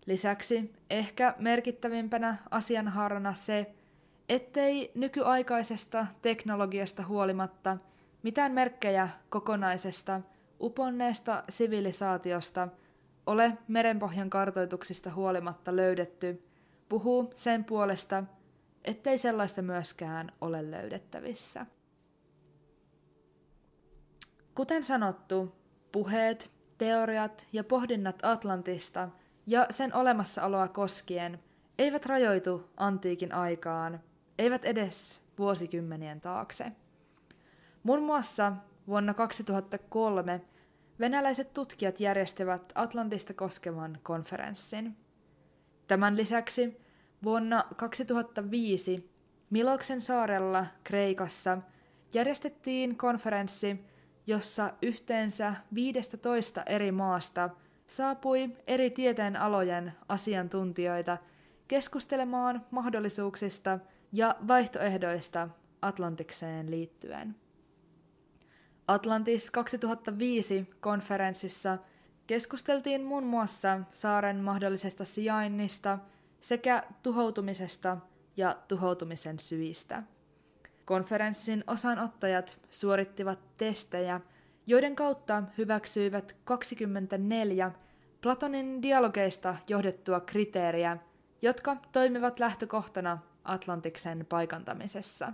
Lisäksi 0.05 0.73
ehkä 0.89 1.35
merkittävimpänä 1.39 2.37
asianhaarana 2.51 3.33
se, 3.33 3.73
ettei 4.29 4.91
nykyaikaisesta 4.95 6.07
teknologiasta 6.21 7.05
huolimatta 7.05 7.77
mitään 8.23 8.51
merkkejä 8.51 9.09
kokonaisesta 9.29 10.21
uponneesta 10.61 11.43
sivilisaatiosta 11.49 12.67
ole 13.25 13.57
merenpohjan 13.67 14.29
kartoituksista 14.29 15.13
huolimatta 15.13 15.75
löydetty, 15.75 16.43
puhuu 16.89 17.33
sen 17.35 17.63
puolesta, 17.63 18.23
ettei 18.83 19.17
sellaista 19.17 19.61
myöskään 19.61 20.31
ole 20.41 20.71
löydettävissä. 20.71 21.65
Kuten 24.55 24.83
sanottu, 24.83 25.55
puheet, 25.91 26.51
teoriat 26.77 27.47
ja 27.53 27.63
pohdinnat 27.63 28.19
Atlantista 28.23 29.09
ja 29.47 29.67
sen 29.69 29.93
olemassaoloa 29.93 30.67
koskien 30.67 31.39
eivät 31.77 32.05
rajoitu 32.05 32.69
antiikin 32.77 33.33
aikaan, 33.33 33.99
eivät 34.37 34.65
edes 34.65 35.21
vuosikymmenien 35.37 36.21
taakse. 36.21 36.71
Muun 37.83 38.03
muassa 38.03 38.53
vuonna 38.87 39.13
2003 39.13 40.41
venäläiset 40.99 41.53
tutkijat 41.53 41.99
järjestivät 41.99 42.71
Atlantista 42.75 43.33
koskevan 43.33 43.99
konferenssin. 44.03 44.97
Tämän 45.87 46.17
lisäksi 46.17 46.81
vuonna 47.23 47.65
2005 47.75 49.15
Miloksen 49.49 50.01
saarella 50.01 50.65
Kreikassa 50.83 51.57
järjestettiin 52.13 52.97
konferenssi, 52.97 53.85
jossa 54.27 54.73
yhteensä 54.81 55.53
15 55.73 56.63
eri 56.63 56.91
maasta 56.91 57.49
saapui 57.87 58.49
eri 58.67 58.89
tieteen 58.89 59.35
alojen 59.35 59.93
asiantuntijoita 60.09 61.17
keskustelemaan 61.67 62.65
mahdollisuuksista 62.71 63.79
ja 64.11 64.35
vaihtoehdoista 64.47 65.49
Atlantikseen 65.81 66.71
liittyen. 66.71 67.35
Atlantis 68.87 69.51
2005 69.51 70.69
konferenssissa 70.79 71.77
keskusteltiin 72.27 73.03
muun 73.03 73.23
muassa 73.23 73.79
saaren 73.89 74.37
mahdollisesta 74.37 75.05
sijainnista 75.05 75.99
sekä 76.39 76.83
tuhoutumisesta 77.03 77.97
ja 78.37 78.57
tuhoutumisen 78.67 79.39
syistä. 79.39 80.03
Konferenssin 80.85 81.63
osanottajat 81.67 82.57
suorittivat 82.69 83.39
testejä, 83.57 84.21
joiden 84.67 84.95
kautta 84.95 85.43
hyväksyivät 85.57 86.35
24 86.43 87.71
Platonin 88.21 88.81
dialogeista 88.81 89.55
johdettua 89.67 90.19
kriteeriä, 90.19 90.97
jotka 91.41 91.77
toimivat 91.91 92.39
lähtökohtana 92.39 93.17
Atlantiksen 93.43 94.25
paikantamisessa. 94.29 95.33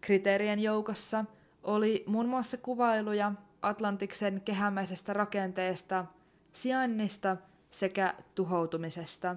Kriteerien 0.00 0.60
joukossa 0.60 1.24
oli 1.66 2.04
muun 2.06 2.28
muassa 2.28 2.56
kuvailuja 2.56 3.32
Atlantiksen 3.62 4.40
kehämäisestä 4.44 5.12
rakenteesta, 5.12 6.04
sijainnista 6.52 7.36
sekä 7.70 8.14
tuhoutumisesta, 8.34 9.36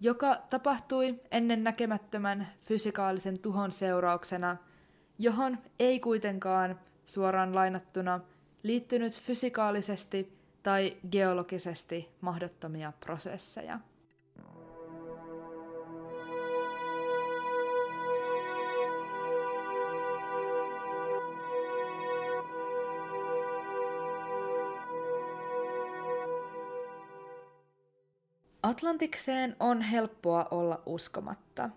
joka 0.00 0.36
tapahtui 0.50 1.20
ennen 1.30 1.64
näkemättömän 1.64 2.48
fysikaalisen 2.58 3.38
tuhon 3.38 3.72
seurauksena, 3.72 4.56
johon 5.18 5.58
ei 5.78 6.00
kuitenkaan 6.00 6.80
suoraan 7.04 7.54
lainattuna 7.54 8.20
liittynyt 8.62 9.20
fysikaalisesti 9.20 10.38
tai 10.62 10.96
geologisesti 11.10 12.08
mahdottomia 12.20 12.92
prosesseja. 13.00 13.80
Atlantikseen 28.78 29.56
on 29.60 29.80
helppoa 29.80 30.48
olla 30.50 30.82
uskomatta. 30.86 31.70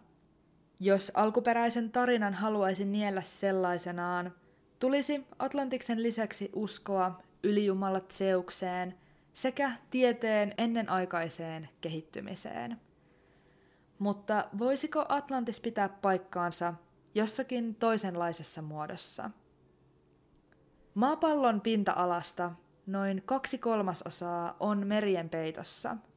Jos 0.80 1.12
alkuperäisen 1.16 1.92
tarinan 1.92 2.34
haluaisi 2.34 2.86
niellä 2.86 3.22
sellaisenaan, 3.22 4.34
tulisi 4.80 5.28
Atlantiksen 5.40 6.04
lisäksi 6.04 6.50
uskoa 6.56 7.22
ylijumalat 7.44 8.12
Zeukseen 8.12 8.96
sekä 9.34 9.72
tieteen 9.92 10.54
ennenaikaiseen 10.58 11.70
kehittymiseen. 11.82 12.82
Mutta 14.00 14.48
voisiko 14.58 15.06
Atlantis 15.10 15.60
pitää 15.60 15.90
paikkaansa 15.90 16.74
jossakin 17.16 17.76
toisenlaisessa 17.76 18.62
muodossa? 18.62 19.30
Maapallon 20.94 21.62
pinta-alasta 21.62 22.52
noin 22.86 23.22
kaksi 23.26 23.58
kolmasosaa 23.58 24.56
on 24.60 24.88
merien 24.88 25.30
peitossa– 25.30 25.98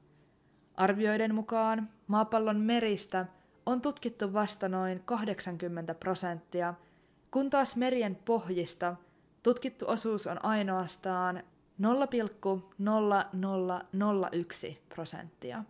Arvioiden 0.74 1.34
mukaan 1.34 1.88
maapallon 2.06 2.60
meristä 2.60 3.26
on 3.66 3.80
tutkittu 3.80 4.32
vasta 4.32 4.68
noin 4.68 5.02
80 5.04 5.94
prosenttia, 5.94 6.74
kun 7.30 7.50
taas 7.50 7.76
merien 7.76 8.18
pohjista 8.24 8.96
tutkittu 9.42 9.84
osuus 9.88 10.26
on 10.26 10.44
ainoastaan 10.44 11.42
0,0001 11.82 11.86
prosenttia. 14.88 15.64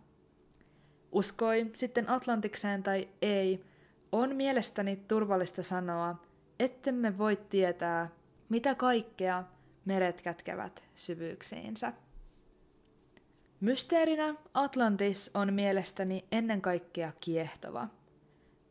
Uskoi 1.11 1.71
sitten 1.73 2.09
Atlantikseen 2.09 2.83
tai 2.83 3.09
ei, 3.21 3.65
on 4.11 4.35
mielestäni 4.35 4.95
turvallista 4.95 5.63
sanoa, 5.63 6.15
ettemme 6.59 7.17
voi 7.17 7.35
tietää, 7.35 8.09
mitä 8.49 8.75
kaikkea 8.75 9.43
meret 9.85 10.21
kätkevät 10.21 10.83
syvyyksiinsä. 10.95 11.93
Mysteerinä 13.59 14.35
Atlantis 14.53 15.31
on 15.33 15.53
mielestäni 15.53 16.25
ennen 16.31 16.61
kaikkea 16.61 17.11
kiehtova. 17.21 17.87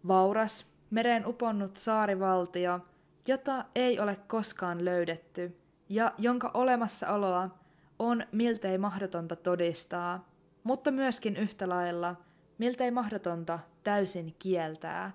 Vauras, 0.08 0.66
mereen 0.90 1.26
uponnut 1.26 1.76
saarivaltio, 1.76 2.80
jota 3.28 3.64
ei 3.74 4.00
ole 4.00 4.16
koskaan 4.26 4.84
löydetty 4.84 5.56
ja 5.88 6.12
jonka 6.18 6.50
olemassaoloa 6.54 7.50
on 7.98 8.26
miltei 8.32 8.78
mahdotonta 8.78 9.36
todistaa, 9.36 10.28
mutta 10.64 10.90
myöskin 10.90 11.36
yhtä 11.36 11.68
lailla 11.68 12.16
miltei 12.58 12.90
mahdotonta 12.90 13.58
täysin 13.84 14.34
kieltää, 14.38 15.12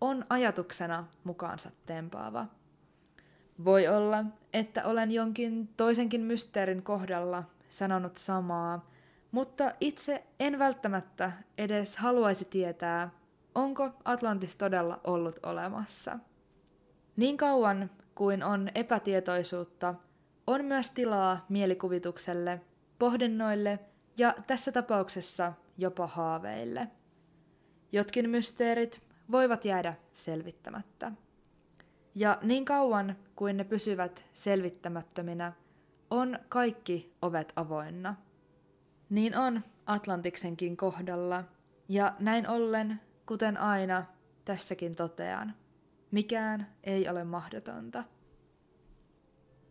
on 0.00 0.26
ajatuksena 0.28 1.06
mukaansa 1.24 1.70
tempaava. 1.86 2.46
Voi 3.64 3.88
olla, 3.88 4.24
että 4.52 4.84
olen 4.84 5.10
jonkin 5.10 5.68
toisenkin 5.76 6.20
mysteerin 6.20 6.82
kohdalla 6.82 7.44
sanonut 7.70 8.16
samaa, 8.16 8.90
mutta 9.32 9.72
itse 9.80 10.24
en 10.40 10.58
välttämättä 10.58 11.32
edes 11.58 11.96
haluaisi 11.96 12.44
tietää, 12.44 13.10
onko 13.54 13.90
Atlantis 14.04 14.56
todella 14.56 15.00
ollut 15.04 15.38
olemassa. 15.42 16.18
Niin 17.16 17.36
kauan 17.36 17.90
kuin 18.14 18.42
on 18.42 18.70
epätietoisuutta, 18.74 19.94
on 20.46 20.64
myös 20.64 20.90
tilaa 20.90 21.46
mielikuvitukselle, 21.48 22.60
pohdinnoille 22.98 23.78
ja 24.18 24.34
tässä 24.46 24.72
tapauksessa 24.72 25.52
jopa 25.78 26.06
haaveille. 26.06 26.88
Jotkin 27.92 28.30
mysteerit 28.30 29.02
voivat 29.30 29.64
jäädä 29.64 29.94
selvittämättä. 30.12 31.12
Ja 32.14 32.38
niin 32.42 32.64
kauan 32.64 33.16
kuin 33.36 33.56
ne 33.56 33.64
pysyvät 33.64 34.24
selvittämättöminä, 34.32 35.52
on 36.10 36.38
kaikki 36.48 37.12
ovet 37.22 37.52
avoinna– 37.56 38.14
niin 39.10 39.36
on 39.36 39.64
Atlantiksenkin 39.86 40.76
kohdalla, 40.76 41.44
ja 41.88 42.14
näin 42.18 42.48
ollen, 42.48 43.00
kuten 43.26 43.56
aina, 43.56 44.04
tässäkin 44.44 44.94
totean, 44.94 45.54
mikään 46.10 46.66
ei 46.84 47.08
ole 47.08 47.24
mahdotonta. 47.24 48.04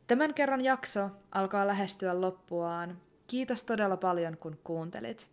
Tämän 0.08 0.34
kerran 0.34 0.62
jakso 0.62 1.10
alkaa 1.32 1.68
lähestyä 1.68 2.22
loppuaan. 2.22 3.02
Kiitos 3.28 3.64
todella 3.64 3.98
paljon, 3.98 4.38
kun 4.38 4.60
kuuntelit. 4.64 5.30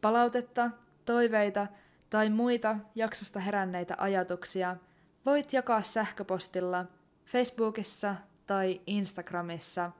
Palautetta, 0.00 0.70
toiveita 1.04 1.66
tai 2.10 2.30
muita 2.30 2.76
jaksosta 2.94 3.40
heränneitä 3.40 3.94
ajatuksia 3.98 4.76
voit 5.26 5.52
jakaa 5.52 5.82
sähköpostilla, 5.82 6.86
Facebookissa 7.24 8.16
tai 8.46 8.80
Instagramissa, 8.86 9.90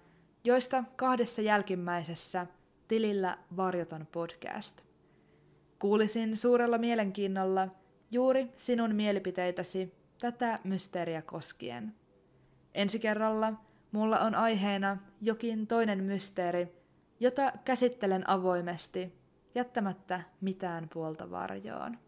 joista 0.45 0.85
kahdessa 0.97 1.43
jälkimmäisessä– 1.43 2.47
tilillä 2.91 3.39
Varjoton 3.57 4.07
podcast. 4.13 4.81
Kuulisin 5.79 6.37
suurella 6.37 6.79
mielenkiinnolla 6.79 7.69
juuri 8.11 8.49
sinun 8.57 8.95
mielipiteitäsi 8.95 9.95
tätä 10.21 10.59
mysteeriä 10.65 11.23
koskien. 11.23 11.95
Ensi 12.75 12.99
kerralla 12.99 13.53
mulla 13.93 14.21
on 14.21 14.35
aiheena 14.35 14.97
jokin 15.21 15.67
toinen 15.67 16.05
mysteeri, 16.05 16.69
jota 17.21 17.53
käsittelen 17.65 18.31
avoimesti, 18.31 19.13
jättämättä 19.55 20.23
mitään 20.41 20.89
puolta 20.93 21.31
varjoon. 21.31 21.99